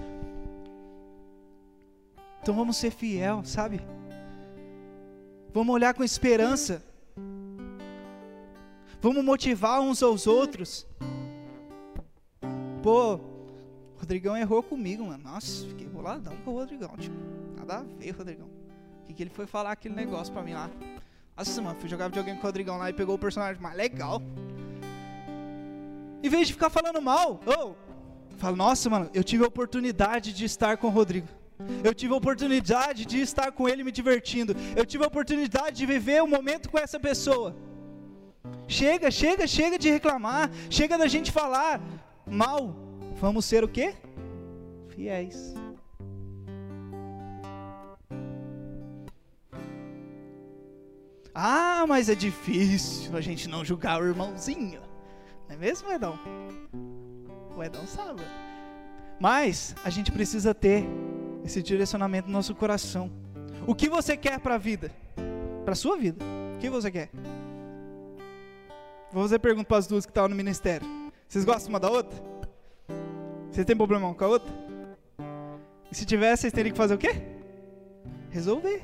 Então 2.41 2.56
vamos 2.56 2.78
ser 2.78 2.91
fiel, 2.91 3.43
sabe? 3.43 3.82
Vamos 5.54 5.73
olhar 5.73 5.93
com 5.93 6.04
esperança. 6.04 6.84
Vamos 9.06 9.24
motivar 9.24 9.82
uns 9.82 10.02
aos 10.02 10.26
outros. 10.26 10.88
Pô, 12.82 13.13
o 13.13 14.00
Rodrigão 14.00 14.36
errou 14.36 14.63
comigo, 14.63 15.06
mano. 15.06 15.24
Nossa, 15.24 15.63
fiquei 15.68 15.86
boladão 15.88 16.36
com 16.38 16.50
o 16.50 16.56
Rodrigão. 16.56 16.89
Tipo, 16.98 17.15
nada 17.56 17.82
a 17.82 17.84
ver, 17.84 18.10
Rodrigão. 18.10 18.48
O 18.48 19.06
que, 19.06 19.13
que 19.13 19.22
ele 19.22 19.30
foi 19.30 19.46
falar 19.46 19.74
aquele 19.74 19.94
negócio 19.94 20.34
pra 20.34 20.41
mim 20.41 20.54
lá? 20.54 20.72
Nossa, 21.38 21.62
mano, 21.62 21.80
fui 21.80 21.88
jogar 21.88 22.08
videogame 22.08 22.39
com 22.39 22.48
o 22.48 22.48
Rodrigão 22.48 22.80
lá 22.80 22.89
e 22.89 22.94
pegou 22.94 23.13
o 23.13 23.20
personagem 23.20 23.62
mais 23.62 23.78
legal. 23.78 24.24
Em 26.24 26.28
vez 26.28 26.48
de 26.48 26.54
ficar 26.54 26.72
falando 26.72 27.00
mal, 27.00 27.39
oh, 27.46 27.76
falo, 28.38 28.56
nossa, 28.56 28.89
mano, 28.89 29.12
eu 29.13 29.24
tive 29.24 29.44
a 29.44 29.48
oportunidade 29.48 30.34
de 30.34 30.46
estar 30.46 30.78
com 30.78 30.88
o 30.88 30.89
Rodrigo. 30.89 31.28
Eu 31.84 31.94
tive 31.94 32.12
a 32.12 32.18
oportunidade 32.18 33.06
de 33.06 33.22
estar 33.22 33.52
com 33.52 33.70
ele 33.70 33.84
me 33.84 33.91
divertindo. 33.91 34.56
Eu 34.76 34.84
tive 34.84 35.04
a 35.04 35.08
oportunidade 35.08 35.78
de 35.78 35.86
viver 35.86 36.24
um 36.24 36.28
momento 36.28 36.72
com 36.72 36.80
essa 36.80 37.00
pessoa. 37.00 37.56
Chega, 38.67 39.12
chega, 39.12 39.47
chega 39.47 39.78
de 39.78 39.89
reclamar. 39.89 40.49
Chega 40.69 40.97
da 40.97 41.08
gente 41.08 41.32
falar 41.32 41.82
mal. 42.25 42.75
Vamos 43.19 43.45
ser 43.45 43.63
o 43.63 43.67
quê? 43.67 43.93
Fiéis. 44.89 45.54
Ah, 51.34 51.86
mas 51.88 52.08
é 52.08 52.15
difícil 52.15 53.15
a 53.15 53.19
gente 53.19 53.49
não 53.49 53.63
julgar 53.65 54.01
o 54.01 54.06
irmãozinho. 54.06 54.82
Não 55.49 55.56
é 55.56 55.58
mesmo, 55.58 55.91
Edão? 55.91 56.17
O 57.56 57.62
Edão 57.62 57.86
sabe. 57.86 58.21
Mas 59.19 59.75
a 59.84 59.89
gente 59.89 60.12
precisa 60.12 60.54
ter 60.54 60.86
esse 61.43 61.62
direcionamento 61.62 62.28
no 62.28 62.34
nosso 62.34 62.56
coração. 62.56 63.12
O 63.67 63.75
que 63.75 63.89
você 63.89 64.15
quer 64.15 64.39
para 64.39 64.56
a 64.56 64.58
vida? 64.58 64.91
Para 65.63 65.73
a 65.73 65.75
sua 65.75 65.97
vida. 65.97 66.23
O 66.56 66.60
que 66.60 66.69
você 66.69 66.89
quer? 66.89 67.10
Vou 69.15 69.23
fazer 69.23 69.39
pergunta 69.39 69.65
para 69.65 69.78
as 69.78 69.88
duas 69.88 70.06
que 70.06 70.12
estão 70.12 70.28
no 70.28 70.36
ministério. 70.36 70.86
Vocês 71.25 71.45
gostam 71.45 71.69
uma 71.69 71.80
da 71.80 71.89
outra? 71.89 72.21
Vocês 73.49 73.65
têm 73.65 73.73
problema 73.73 74.13
com 74.13 74.25
a 74.25 74.28
outra? 74.28 74.54
E 75.89 75.95
se 75.95 76.06
tiver, 76.06 76.36
vocês 76.36 76.51
teriam 76.51 76.73
que 76.73 76.78
fazer 76.78 76.95
o 76.95 76.97
quê? 76.97 77.13
Resolver. 78.30 78.84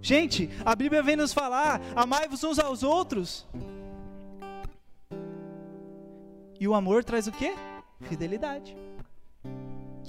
Gente, 0.00 0.48
a 0.64 0.76
Bíblia 0.76 1.02
vem 1.02 1.16
nos 1.16 1.32
falar: 1.32 1.80
amai-vos 1.96 2.44
uns 2.44 2.60
aos 2.60 2.84
outros. 2.84 3.44
E 6.60 6.68
o 6.68 6.74
amor 6.74 7.02
traz 7.02 7.26
o 7.26 7.32
quê? 7.32 7.52
Fidelidade. 8.02 8.76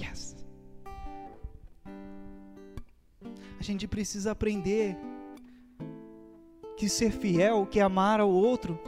Yes. 0.00 0.36
A 3.58 3.62
gente 3.64 3.88
precisa 3.88 4.30
aprender 4.30 4.96
que 6.80 6.88
ser 6.88 7.10
fiel, 7.10 7.66
que 7.66 7.78
amar 7.78 8.20
ao 8.20 8.30
outro, 8.30 8.80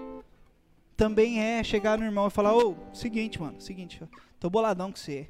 também 0.97 1.41
é 1.41 1.63
chegar 1.63 1.99
no 1.99 2.05
irmão 2.07 2.27
e 2.27 2.31
falar: 2.31 2.57
Ô, 2.57 2.71
oh, 2.71 2.95
seguinte, 2.95 3.39
mano, 3.39 3.61
seguinte, 3.61 4.03
tô 4.41 4.49
boladão 4.49 4.91
com 4.91 4.97
você. 4.97 5.27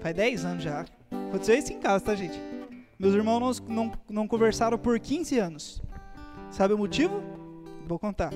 Faz 0.00 0.12
10 0.12 0.44
anos 0.44 0.64
já. 0.64 0.84
Aconteceu 1.28 1.56
isso 1.56 1.72
em 1.72 1.78
casa, 1.78 2.04
tá, 2.04 2.16
gente? 2.16 2.36
Meus 2.98 3.14
irmãos 3.14 3.60
não, 3.60 3.74
não, 3.74 3.92
não 4.10 4.28
conversaram 4.28 4.76
por 4.76 4.98
15 4.98 5.38
anos. 5.38 5.80
Sabe 6.50 6.74
o 6.74 6.78
motivo? 6.78 7.22
Vou 7.86 7.98
contar. 7.98 8.32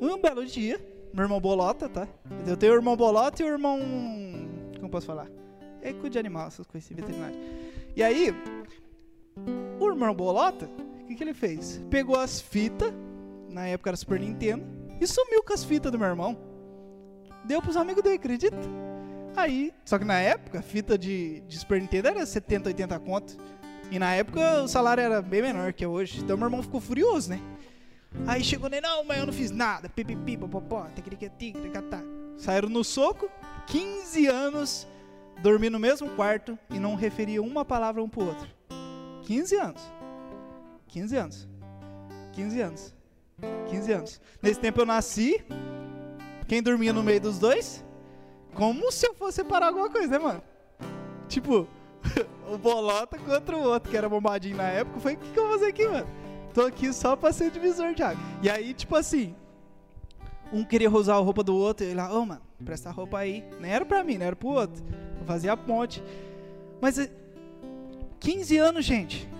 Um 0.00 0.20
belo 0.20 0.44
dia, 0.44 0.84
meu 1.14 1.22
irmão 1.22 1.40
Bolota, 1.40 1.88
tá? 1.88 2.08
Eu 2.44 2.56
tenho 2.56 2.72
o 2.72 2.76
irmão 2.76 2.96
Bolota 2.96 3.40
e 3.40 3.46
o 3.46 3.48
irmão. 3.48 3.78
Como 4.80 4.90
posso 4.90 5.06
falar? 5.06 5.28
É 5.80 5.92
cuida 5.92 6.10
de 6.10 6.18
animal, 6.18 6.48
essas 6.48 6.66
coisas 6.66 6.90
assim, 6.90 6.94
veterinário. 6.96 7.36
E 7.94 8.02
aí, 8.02 8.34
o 9.78 9.88
irmão 9.88 10.12
Bolota, 10.12 10.68
que, 11.12 11.18
que 11.18 11.24
ele 11.24 11.34
fez? 11.34 11.80
Pegou 11.90 12.16
as 12.16 12.40
fitas, 12.40 12.92
na 13.48 13.66
época 13.66 13.90
era 13.90 13.96
Super 13.96 14.18
Nintendo, 14.18 14.64
e 15.00 15.06
sumiu 15.06 15.42
com 15.42 15.52
as 15.52 15.64
fitas 15.64 15.90
do 15.92 15.98
meu 15.98 16.08
irmão. 16.08 16.36
Deu 17.44 17.60
pros 17.60 17.76
amigos 17.76 18.02
dele, 18.02 18.16
acredita? 18.16 18.56
Aí, 19.36 19.72
só 19.84 19.98
que 19.98 20.04
na 20.04 20.18
época, 20.18 20.58
a 20.58 20.62
fita 20.62 20.96
de, 20.96 21.40
de 21.40 21.58
Super 21.58 21.80
Nintendo 21.80 22.08
era 22.08 22.26
70, 22.26 22.68
80 22.68 22.98
conto. 23.00 23.36
E 23.90 23.98
na 23.98 24.14
época 24.14 24.62
o 24.62 24.68
salário 24.68 25.02
era 25.02 25.20
bem 25.20 25.42
menor 25.42 25.72
que 25.72 25.84
hoje. 25.84 26.20
Então 26.20 26.36
meu 26.36 26.46
irmão 26.46 26.62
ficou 26.62 26.80
furioso, 26.80 27.30
né? 27.30 27.40
Aí 28.26 28.42
chegou 28.42 28.68
nele, 28.70 28.86
não, 28.86 29.04
mas 29.04 29.18
eu 29.18 29.26
não 29.26 29.32
fiz 29.32 29.50
nada. 29.50 29.88
Pipipi, 29.88 30.36
popopó, 30.36 30.86
tá. 31.90 32.02
Saíram 32.38 32.68
no 32.68 32.82
soco, 32.84 33.30
15 33.66 34.26
anos, 34.26 34.88
dormi 35.42 35.68
no 35.68 35.78
mesmo 35.78 36.08
quarto 36.10 36.58
e 36.70 36.78
não 36.78 36.94
referia 36.94 37.42
uma 37.42 37.64
palavra 37.64 38.02
um 38.02 38.08
pro 38.08 38.26
outro. 38.26 38.48
15 39.24 39.56
anos. 39.56 39.92
15 40.92 41.16
anos. 41.16 41.48
15 42.32 42.60
anos. 42.60 42.94
15 43.70 43.92
anos. 43.92 44.20
Nesse 44.42 44.60
tempo 44.60 44.80
eu 44.80 44.86
nasci. 44.86 45.42
Quem 46.46 46.62
dormia 46.62 46.92
no 46.92 47.02
meio 47.02 47.20
dos 47.20 47.38
dois? 47.38 47.82
Como 48.54 48.92
se 48.92 49.06
eu 49.06 49.14
fosse 49.14 49.36
separar 49.36 49.68
alguma 49.68 49.88
coisa, 49.88 50.08
né, 50.08 50.18
mano? 50.18 50.42
Tipo, 51.28 51.66
o 52.52 52.58
Bolota 52.58 53.18
contra 53.18 53.56
o 53.56 53.62
outro, 53.62 53.90
que 53.90 53.96
era 53.96 54.06
bombadinho 54.06 54.58
na 54.58 54.68
época. 54.68 55.00
Foi, 55.00 55.14
o 55.14 55.16
que, 55.16 55.30
que 55.30 55.38
eu 55.38 55.48
vou 55.48 55.52
fazer 55.54 55.70
aqui, 55.70 55.88
mano? 55.88 56.06
Tô 56.52 56.66
aqui 56.66 56.92
só 56.92 57.16
pra 57.16 57.32
ser 57.32 57.50
divisor 57.50 57.94
de 57.94 58.02
água. 58.02 58.22
E 58.42 58.50
aí, 58.50 58.74
tipo 58.74 58.94
assim, 58.94 59.34
um 60.52 60.62
queria 60.62 60.90
usar 60.90 61.14
a 61.14 61.18
roupa 61.18 61.42
do 61.42 61.56
outro, 61.56 61.86
e 61.86 61.88
ele 61.88 61.96
lá, 61.96 62.12
ô, 62.12 62.20
oh, 62.20 62.26
mano, 62.26 62.42
presta 62.62 62.90
a 62.90 62.92
roupa 62.92 63.18
aí. 63.18 63.42
Nem 63.58 63.72
era 63.72 63.86
pra 63.86 64.04
mim, 64.04 64.18
não 64.18 64.26
era 64.26 64.36
pro 64.36 64.50
outro. 64.50 64.84
Eu 65.18 65.24
fazia 65.24 65.54
a 65.54 65.56
ponte. 65.56 66.02
Mas, 66.82 67.10
15 68.20 68.54
eh, 68.54 68.60
anos, 68.60 68.84
gente. 68.84 69.31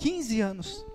15 0.00 0.40
anos. 0.40 0.86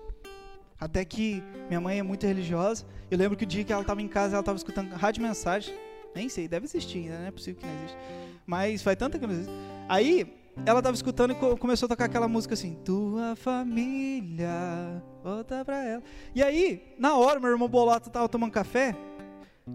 Até 0.78 1.04
que 1.04 1.42
minha 1.68 1.80
mãe 1.80 1.98
é 1.98 2.02
muito 2.02 2.26
religiosa. 2.26 2.84
Eu 3.10 3.16
lembro 3.16 3.36
que 3.36 3.44
o 3.44 3.46
dia 3.46 3.64
que 3.64 3.72
ela 3.72 3.84
tava 3.84 4.02
em 4.02 4.08
casa, 4.08 4.34
ela 4.34 4.42
tava 4.42 4.56
escutando 4.56 4.92
rádio 4.92 5.22
mensagem. 5.22 5.74
Nem 6.14 6.28
sei, 6.28 6.48
deve 6.48 6.66
existir 6.66 6.98
ainda, 6.98 7.18
não 7.20 7.26
é 7.26 7.30
possível 7.30 7.60
que 7.60 7.66
não 7.66 7.74
existe. 7.76 7.96
Mas 8.44 8.82
faz 8.82 8.96
tanta 8.96 9.18
que 9.18 9.26
não 9.26 9.32
existe. 9.32 9.52
Aí, 9.88 10.36
ela 10.64 10.82
tava 10.82 10.94
escutando 10.94 11.32
e 11.32 11.56
começou 11.56 11.86
a 11.86 11.88
tocar 11.88 12.06
aquela 12.06 12.26
música 12.26 12.54
assim: 12.54 12.74
Tua 12.84 13.36
família, 13.36 15.02
volta 15.22 15.64
pra 15.64 15.84
ela. 15.84 16.02
E 16.34 16.42
aí, 16.42 16.94
na 16.98 17.16
hora, 17.16 17.38
meu 17.38 17.50
irmão 17.50 17.68
Bolato 17.68 18.10
tava 18.10 18.28
tomando 18.28 18.50
café. 18.50 18.96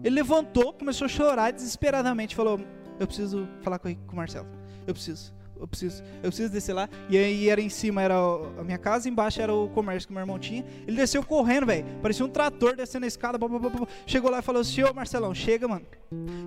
Ele 0.02 0.16
levantou, 0.16 0.72
começou 0.72 1.06
a 1.06 1.08
chorar 1.08 1.52
desesperadamente. 1.52 2.36
Falou: 2.36 2.60
Eu 2.98 3.06
preciso 3.06 3.48
falar 3.62 3.78
com 3.78 3.88
o 3.88 4.16
Marcelo. 4.16 4.48
Eu 4.86 4.94
preciso 4.94 5.32
eu 5.62 5.68
preciso, 5.68 6.02
eu 6.16 6.28
preciso 6.28 6.52
descer 6.52 6.72
lá. 6.72 6.88
E 7.08 7.16
aí 7.16 7.48
era 7.48 7.60
em 7.60 7.68
cima, 7.68 8.02
era 8.02 8.16
a 8.16 8.64
minha 8.64 8.78
casa, 8.78 9.08
embaixo 9.08 9.40
era 9.40 9.54
o 9.54 9.68
comércio 9.68 10.08
que 10.08 10.12
meu 10.12 10.20
irmão 10.20 10.36
tinha. 10.36 10.64
Ele 10.88 10.96
desceu 10.96 11.22
correndo, 11.22 11.66
velho. 11.66 11.86
Parecia 12.02 12.26
um 12.26 12.28
trator 12.28 12.74
descendo 12.74 13.04
a 13.04 13.08
escada. 13.08 13.38
Blá, 13.38 13.48
blá, 13.48 13.70
blá, 13.70 13.86
Chegou 14.04 14.28
lá 14.28 14.40
e 14.40 14.42
falou 14.42 14.60
assim: 14.60 14.82
Ô 14.82 14.92
Marcelão, 14.92 15.32
chega, 15.32 15.68
mano. 15.68 15.86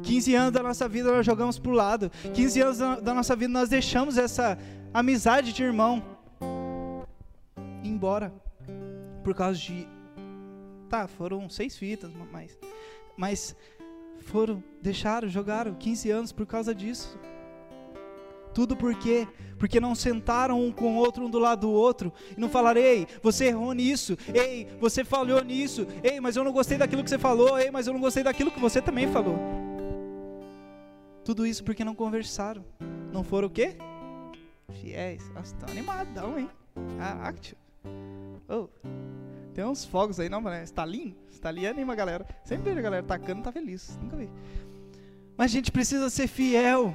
15 0.03 0.35
anos 0.35 0.51
da 0.51 0.61
nossa 0.61 0.89
vida 0.89 1.09
nós 1.11 1.25
jogamos 1.25 1.57
pro 1.57 1.71
lado. 1.71 2.11
15 2.33 2.61
anos 2.61 2.77
da 2.77 3.13
nossa 3.13 3.37
vida 3.37 3.53
nós 3.53 3.69
deixamos 3.69 4.17
essa 4.17 4.57
amizade 4.93 5.53
de 5.53 5.63
irmão 5.63 6.03
embora. 7.81 8.33
Por 9.23 9.33
causa 9.33 9.57
de. 9.57 9.87
Tá, 10.89 11.07
foram 11.07 11.49
seis 11.49 11.77
fitas, 11.77 12.11
mas. 12.33 12.59
Mas 13.15 13.55
foram, 14.25 14.61
deixaram, 14.81 15.29
jogaram 15.29 15.73
15 15.73 16.11
anos 16.11 16.31
por 16.33 16.45
causa 16.45 16.75
disso. 16.75 17.17
Tudo 18.55 18.75
por 18.75 18.95
quê? 18.95 19.27
Porque 19.59 19.81
não 19.81 19.93
sentaram 19.93 20.59
um 20.61 20.71
com 20.71 20.95
o 20.95 20.95
outro, 20.95 21.25
um 21.25 21.29
do 21.29 21.37
lado 21.37 21.67
do 21.67 21.71
outro, 21.71 22.13
e 22.35 22.39
não 22.39 22.49
falaram, 22.49 22.79
ei, 22.79 23.05
você 23.21 23.47
errou 23.47 23.73
nisso, 23.73 24.17
ei, 24.33 24.65
você 24.79 25.03
falhou 25.03 25.43
nisso, 25.43 25.85
ei, 26.01 26.21
mas 26.21 26.37
eu 26.37 26.43
não 26.43 26.53
gostei 26.53 26.77
daquilo 26.77 27.03
que 27.03 27.09
você 27.09 27.19
falou, 27.19 27.59
ei, 27.59 27.69
mas 27.69 27.85
eu 27.85 27.93
não 27.93 27.99
gostei 27.99 28.23
daquilo 28.23 28.49
que 28.49 28.59
você 28.59 28.81
também 28.81 29.07
falou. 29.11 29.37
Tudo 31.25 31.45
isso 31.45 31.65
porque 31.65 31.83
não 31.83 31.93
conversaram. 31.93 32.63
Não 33.11 33.23
foram 33.23 33.47
o 33.47 33.51
quê? 33.51 33.75
Fiéis. 34.81 35.29
Nossa, 35.33 35.53
tão 35.55 35.69
animadão, 35.69 36.39
hein? 36.39 36.49
Caraca, 36.97 37.39
tio. 37.39 37.57
Oh, 38.47 38.67
tem 39.53 39.65
uns 39.65 39.83
fogos 39.83 40.19
aí, 40.19 40.29
não, 40.29 40.39
mano? 40.39 40.63
Estalinho? 40.63 41.13
Estalinho 41.29 41.69
anima 41.69 41.91
a 41.91 41.95
galera. 41.95 42.25
Sempre 42.43 42.65
vejo 42.65 42.79
a 42.79 42.83
galera 42.83 43.03
tacando, 43.03 43.41
tá 43.41 43.51
feliz. 43.51 43.97
Nunca 44.01 44.15
vi. 44.15 44.29
Mas 45.35 45.51
a 45.51 45.53
gente 45.53 45.71
precisa 45.71 46.09
ser 46.09 46.27
fiel. 46.27 46.93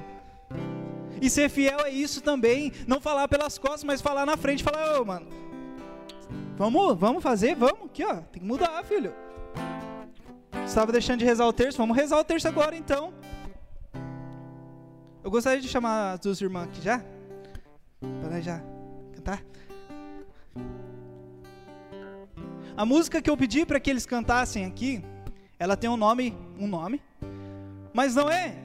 E 1.21 1.29
ser 1.29 1.49
fiel 1.49 1.81
é 1.81 1.89
isso 1.91 2.19
também. 2.19 2.73
Não 2.87 2.99
falar 2.99 3.27
pelas 3.27 3.59
costas, 3.59 3.83
mas 3.83 4.01
falar 4.01 4.25
na 4.25 4.35
frente. 4.35 4.63
Falar, 4.63 4.99
ô, 4.99 5.05
mano, 5.05 5.27
vamos, 6.57 6.97
vamos 6.97 7.21
fazer, 7.21 7.55
vamos. 7.55 7.85
Aqui, 7.85 8.03
ó, 8.03 8.15
tem 8.15 8.41
que 8.41 8.45
mudar, 8.45 8.83
filho. 8.83 9.13
Estava 10.65 10.91
deixando 10.91 11.19
de 11.19 11.25
rezar 11.25 11.45
o 11.45 11.53
terço, 11.53 11.77
vamos 11.77 11.95
rezar 11.95 12.17
o 12.17 12.23
terço 12.23 12.47
agora 12.47 12.75
então. 12.75 13.13
Eu 15.23 15.29
gostaria 15.29 15.61
de 15.61 15.67
chamar 15.67 16.13
as 16.13 16.19
duas 16.19 16.41
irmãs 16.41 16.63
aqui 16.63 16.81
já. 16.81 17.03
Para 18.23 18.41
já 18.41 18.59
cantar. 19.13 19.43
A 22.75 22.85
música 22.85 23.21
que 23.21 23.29
eu 23.29 23.37
pedi 23.37 23.65
para 23.65 23.79
que 23.79 23.89
eles 23.89 24.05
cantassem 24.05 24.65
aqui, 24.65 25.03
ela 25.59 25.77
tem 25.77 25.89
um 25.89 25.97
nome, 25.97 26.35
um 26.57 26.67
nome, 26.67 26.99
mas 27.93 28.15
não 28.15 28.29
é 28.29 28.55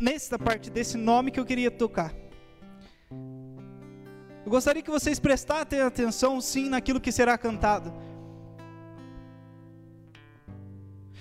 nessa 0.00 0.38
parte 0.38 0.70
desse 0.70 0.96
nome 0.96 1.30
que 1.30 1.40
eu 1.40 1.44
queria 1.44 1.70
tocar. 1.70 2.14
Eu 4.44 4.50
gostaria 4.50 4.82
que 4.82 4.90
vocês 4.90 5.18
prestassem 5.18 5.80
atenção, 5.80 6.40
sim, 6.40 6.68
naquilo 6.68 7.00
que 7.00 7.12
será 7.12 7.36
cantado. 7.36 7.92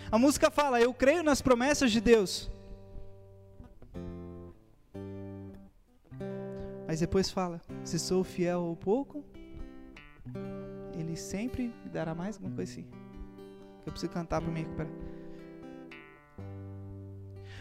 A 0.09 0.17
música 0.17 0.49
fala: 0.49 0.79
Eu 0.79 0.93
creio 0.93 1.23
nas 1.23 1.41
promessas 1.41 1.91
de 1.91 1.99
Deus. 1.99 2.49
Mas 6.87 7.01
depois 7.01 7.29
fala: 7.29 7.61
Se 7.83 7.99
sou 7.99 8.23
fiel 8.23 8.61
ao 8.61 8.75
pouco, 8.75 9.25
Ele 10.97 11.17
sempre 11.17 11.73
me 11.83 11.89
dará 11.89 12.15
mais 12.15 12.37
alguma 12.37 12.55
coisa 12.55 12.71
assim. 12.71 12.87
Eu 13.85 13.91
preciso 13.91 14.11
cantar 14.11 14.41
para 14.41 14.51
me 14.51 14.61
recuperar. 14.61 15.16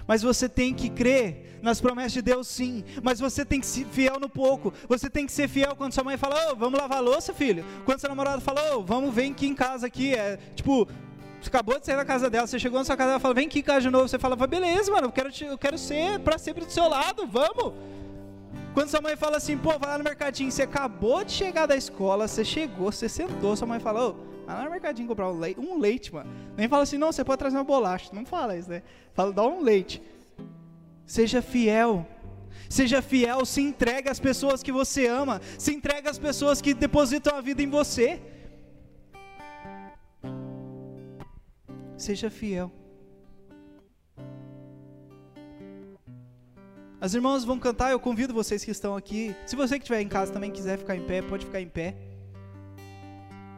Mas 0.07 0.23
você 0.23 0.49
tem 0.49 0.73
que 0.73 0.89
crer 0.89 1.59
nas 1.63 1.81
promessas 1.81 2.13
de 2.13 2.23
Deus, 2.23 2.47
sim. 2.47 2.85
Mas 3.03 3.19
você 3.19 3.45
tem 3.45 3.61
que 3.61 3.67
ser 3.67 3.85
fiel 3.87 4.21
no 4.21 4.29
pouco. 4.29 4.73
Você 4.89 5.11
tem 5.11 5.27
que 5.27 5.33
ser 5.33 5.49
fiel 5.49 5.75
quando 5.77 5.93
sua 5.93 6.05
mãe 6.05 6.17
fala, 6.17 6.51
oh, 6.51 6.57
vamos 6.57 6.79
lavar 6.79 7.03
louça, 7.03 7.35
filho. 7.35 7.65
Quando 7.85 7.99
seu 7.99 8.09
namorado 8.09 8.41
fala, 8.41 8.61
oh, 8.75 8.83
vamos, 8.83 9.15
vem 9.15 9.33
aqui 9.33 9.47
em 9.47 9.55
casa 9.55 9.87
aqui. 9.87 10.15
É, 10.15 10.39
tipo, 10.55 10.89
você 11.41 11.49
acabou 11.49 11.79
de 11.79 11.87
sair 11.87 11.97
da 11.97 12.05
casa 12.05 12.31
dela, 12.31 12.47
você 12.47 12.59
chegou 12.59 12.79
na 12.79 12.85
sua 12.85 12.97
casa, 12.97 13.11
ela 13.11 13.21
fala, 13.21 13.35
vem 13.35 13.47
aqui 13.47 13.61
em 13.61 13.63
casa 13.63 13.83
de 13.83 13.91
novo. 13.91 14.09
Você 14.09 14.19
fala, 14.19 14.37
beleza, 14.37 14.91
mano, 14.91 15.09
eu 15.09 15.13
quero, 15.13 15.31
te, 15.31 15.45
eu 15.45 15.59
quero 15.59 15.77
ser 15.77 16.21
para 16.21 16.39
sempre 16.39 16.65
do 16.65 16.71
seu 16.71 16.89
lado, 16.89 17.27
vamos. 17.27 17.73
Quando 18.75 18.89
sua 18.89 19.01
mãe 19.01 19.17
fala 19.17 19.39
assim, 19.39 19.57
pô, 19.57 19.79
vai 19.79 19.91
lá 19.91 19.99
no 19.99 20.05
mercadinho, 20.05 20.53
você 20.53 20.63
acabou 20.63 21.25
de 21.25 21.33
chegar 21.33 21.67
da 21.67 21.75
escola, 21.75 22.29
você 22.29 22.45
chegou, 22.45 22.93
você 22.93 23.09
sentou, 23.09 23.57
sua 23.57 23.67
mãe 23.67 23.81
fala, 23.81 24.09
ô, 24.09 24.13
vai 24.13 24.36
lá 24.55 24.65
no 24.65 24.71
mercadinho 24.71 25.09
comprar 25.09 25.31
um 25.31 25.39
leite, 25.39 25.61
um 25.61 25.79
leite, 25.79 26.15
mano. 26.15 26.31
Nem 26.57 26.69
fala 26.69 26.85
assim, 26.85 26.99
não, 26.99 27.11
você 27.11 27.25
pode 27.25 27.39
trazer 27.39 27.57
uma 27.57 27.65
bolacha. 27.65 28.11
Não 28.13 28.25
fala 28.25 28.57
isso, 28.57 28.71
né? 28.71 28.83
Fala, 29.13 29.33
dá 29.33 29.43
um 29.43 29.61
leite. 29.61 30.01
Seja 31.05 31.43
fiel. 31.43 32.07
Seja 32.69 33.01
fiel, 33.01 33.45
se 33.45 33.61
entregue 33.61 34.09
às 34.09 34.19
pessoas 34.19 34.63
que 34.63 34.73
você 34.73 35.07
ama, 35.07 35.41
se 35.57 35.73
entregue 35.73 36.09
às 36.09 36.19
pessoas 36.19 36.61
que 36.61 36.75
depositam 36.75 37.37
a 37.37 37.41
vida 37.41 37.63
em 37.63 37.71
você. 37.71 38.21
Seja 41.97 42.29
fiel. 42.29 42.73
As 47.01 47.15
irmãs 47.15 47.45
vão 47.45 47.59
cantar, 47.59 47.91
eu 47.91 48.01
convido 48.01 48.35
vocês 48.35 48.65
que 48.65 48.71
estão 48.71 48.97
aqui. 48.97 49.35
Se 49.47 49.55
você 49.55 49.79
que 49.79 49.85
estiver 49.85 50.01
em 50.01 50.09
casa 50.09 50.33
também 50.33 50.51
quiser 50.51 50.79
ficar 50.79 50.97
em 50.97 51.05
pé, 51.05 51.23
pode 51.23 51.45
ficar 51.45 51.61
em 51.61 51.69
pé. 51.69 51.95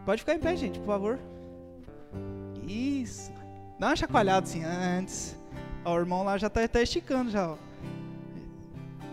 Pode 0.08 0.22
ficar 0.22 0.32
em 0.32 0.38
pé, 0.38 0.56
gente, 0.56 0.78
por 0.78 0.86
favor. 0.86 1.18
Isso. 2.66 3.30
Dá 3.78 3.88
uma 3.88 3.96
chacoalhada 3.96 4.46
assim 4.46 4.64
antes. 4.64 5.36
Ó, 5.84 5.94
o 5.94 5.98
irmão 5.98 6.22
lá 6.22 6.38
já 6.38 6.46
está 6.46 6.66
tá 6.66 6.80
esticando 6.80 7.30
já, 7.30 7.50
ó. 7.50 7.56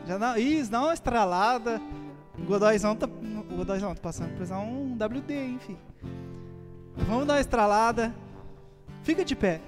Já 0.07 0.17
dá, 0.17 0.39
isso, 0.39 0.71
dá 0.71 0.79
uma 0.79 0.93
estralada. 0.93 1.81
O 2.39 2.43
Godóizão 2.45 2.95
tá, 2.95 3.07
o 3.07 3.65
tá 3.65 4.01
passando 4.01 4.29
por 4.29 4.35
precisar 4.37 4.59
um 4.59 4.93
WD, 4.93 5.47
enfim. 5.47 5.77
Vamos 6.95 7.27
dar 7.27 7.33
uma 7.33 7.41
estralada. 7.41 8.15
Fica 9.03 9.25
de 9.25 9.35
pé. 9.35 9.59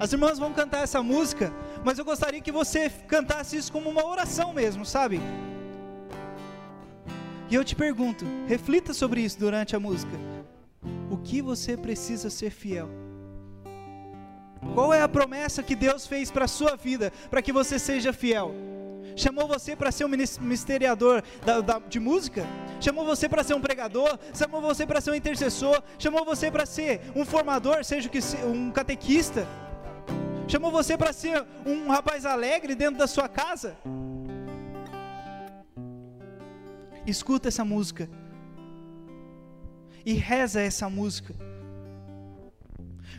As 0.00 0.12
irmãs 0.12 0.40
vão 0.40 0.52
cantar 0.52 0.82
essa 0.82 1.00
música 1.04 1.52
mas 1.84 1.98
eu 1.98 2.04
gostaria 2.04 2.40
que 2.40 2.50
você 2.50 2.90
cantasse 3.06 3.56
isso 3.56 3.70
como 3.70 3.88
uma 3.88 4.04
oração 4.04 4.52
mesmo, 4.52 4.84
sabe? 4.84 5.20
E 7.48 7.54
eu 7.54 7.64
te 7.64 7.76
pergunto, 7.76 8.24
reflita 8.48 8.92
sobre 8.92 9.20
isso 9.20 9.38
durante 9.38 9.76
a 9.76 9.80
música. 9.80 10.12
O 11.10 11.16
que 11.16 11.40
você 11.40 11.76
precisa 11.76 12.28
ser 12.28 12.50
fiel? 12.50 12.88
Qual 14.74 14.92
é 14.92 15.00
a 15.00 15.08
promessa 15.08 15.62
que 15.62 15.74
Deus 15.76 16.06
fez 16.06 16.30
para 16.30 16.44
a 16.44 16.48
sua 16.48 16.76
vida, 16.76 17.12
para 17.30 17.40
que 17.40 17.52
você 17.52 17.78
seja 17.78 18.12
fiel? 18.12 18.54
Chamou 19.16 19.48
você 19.48 19.74
para 19.74 19.90
ser 19.90 20.04
um 20.04 20.08
ministeriador 20.08 21.22
da, 21.44 21.60
da, 21.60 21.78
de 21.78 21.98
música? 21.98 22.46
Chamou 22.80 23.04
você 23.04 23.28
para 23.28 23.42
ser 23.42 23.54
um 23.54 23.60
pregador? 23.60 24.18
Chamou 24.34 24.60
você 24.60 24.86
para 24.86 25.00
ser 25.00 25.10
um 25.10 25.14
intercessor? 25.14 25.82
Chamou 25.98 26.24
você 26.24 26.50
para 26.50 26.66
ser 26.66 27.00
um 27.16 27.24
formador, 27.24 27.84
seja 27.84 28.10
um 28.46 28.70
catequista? 28.70 29.46
Chamou 30.46 30.70
você 30.70 30.96
para 30.96 31.12
ser 31.12 31.44
um 31.66 31.88
rapaz 31.88 32.24
alegre 32.24 32.74
dentro 32.74 32.98
da 32.98 33.06
sua 33.06 33.28
casa? 33.28 33.76
Escuta 37.06 37.48
essa 37.48 37.64
música. 37.64 38.08
E 40.08 40.14
reza 40.14 40.62
essa 40.62 40.88
música. 40.88 41.34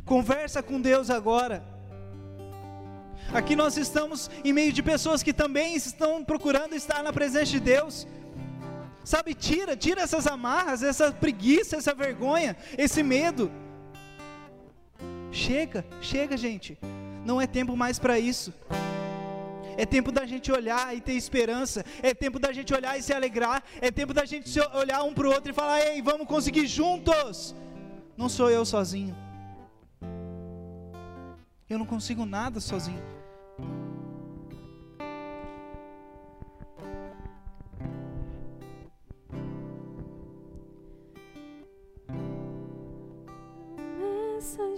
Conversa 0.03 0.63
com 0.63 0.81
Deus 0.81 1.11
agora. 1.11 1.63
Aqui 3.31 3.55
nós 3.55 3.77
estamos 3.77 4.27
em 4.43 4.51
meio 4.51 4.73
de 4.73 4.81
pessoas 4.81 5.21
que 5.21 5.31
também 5.31 5.75
estão 5.75 6.25
procurando 6.25 6.73
estar 6.73 7.03
na 7.03 7.13
presença 7.13 7.51
de 7.51 7.59
Deus. 7.59 8.07
Sabe, 9.03 9.35
tira, 9.35 9.77
tira 9.77 10.01
essas 10.01 10.25
amarras, 10.25 10.81
essa 10.81 11.11
preguiça, 11.11 11.75
essa 11.75 11.93
vergonha, 11.93 12.57
esse 12.75 13.03
medo. 13.03 13.51
Chega, 15.31 15.85
chega, 16.01 16.35
gente. 16.35 16.75
Não 17.23 17.39
é 17.39 17.45
tempo 17.45 17.77
mais 17.77 17.99
para 17.99 18.17
isso. 18.17 18.51
É 19.81 19.85
tempo 19.85 20.11
da 20.11 20.25
gente 20.25 20.51
olhar 20.51 20.93
e 20.93 20.99
ter 20.99 21.13
esperança. 21.13 21.85
É 22.03 22.13
tempo 22.13 22.37
da 22.37 22.51
gente 22.51 22.73
olhar 22.73 22.99
e 22.99 23.01
se 23.01 23.13
alegrar. 23.13 23.63
É 23.79 23.89
tempo 23.89 24.13
da 24.13 24.25
gente 24.25 24.59
olhar 24.73 25.03
um 25.03 25.13
para 25.13 25.27
o 25.27 25.31
outro 25.31 25.51
e 25.51 25.53
falar: 25.53 25.79
ei, 25.79 26.01
vamos 26.01 26.27
conseguir 26.27 26.67
juntos. 26.67 27.55
Não 28.17 28.27
sou 28.27 28.49
eu 28.49 28.65
sozinho. 28.65 29.15
Eu 31.69 31.79
não 31.79 31.85
consigo 31.85 32.25
nada 32.25 32.59
sozinho. 32.59 33.01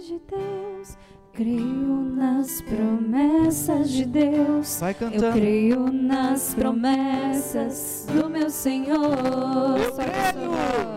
de 0.02 0.18
Deus 0.18 0.98
creio 1.32 2.02
nas 2.14 2.60
promessas 2.62 3.90
de 3.90 4.04
Deus. 4.04 4.78
Vai 4.80 4.94
cantando. 4.94 5.24
Eu 5.24 5.32
creio 5.32 5.92
nas 5.92 6.54
promessas 6.54 8.06
do 8.12 8.28
meu 8.28 8.50
Senhor. 8.50 9.78
Eu 9.78 9.92
creio. 9.94 10.91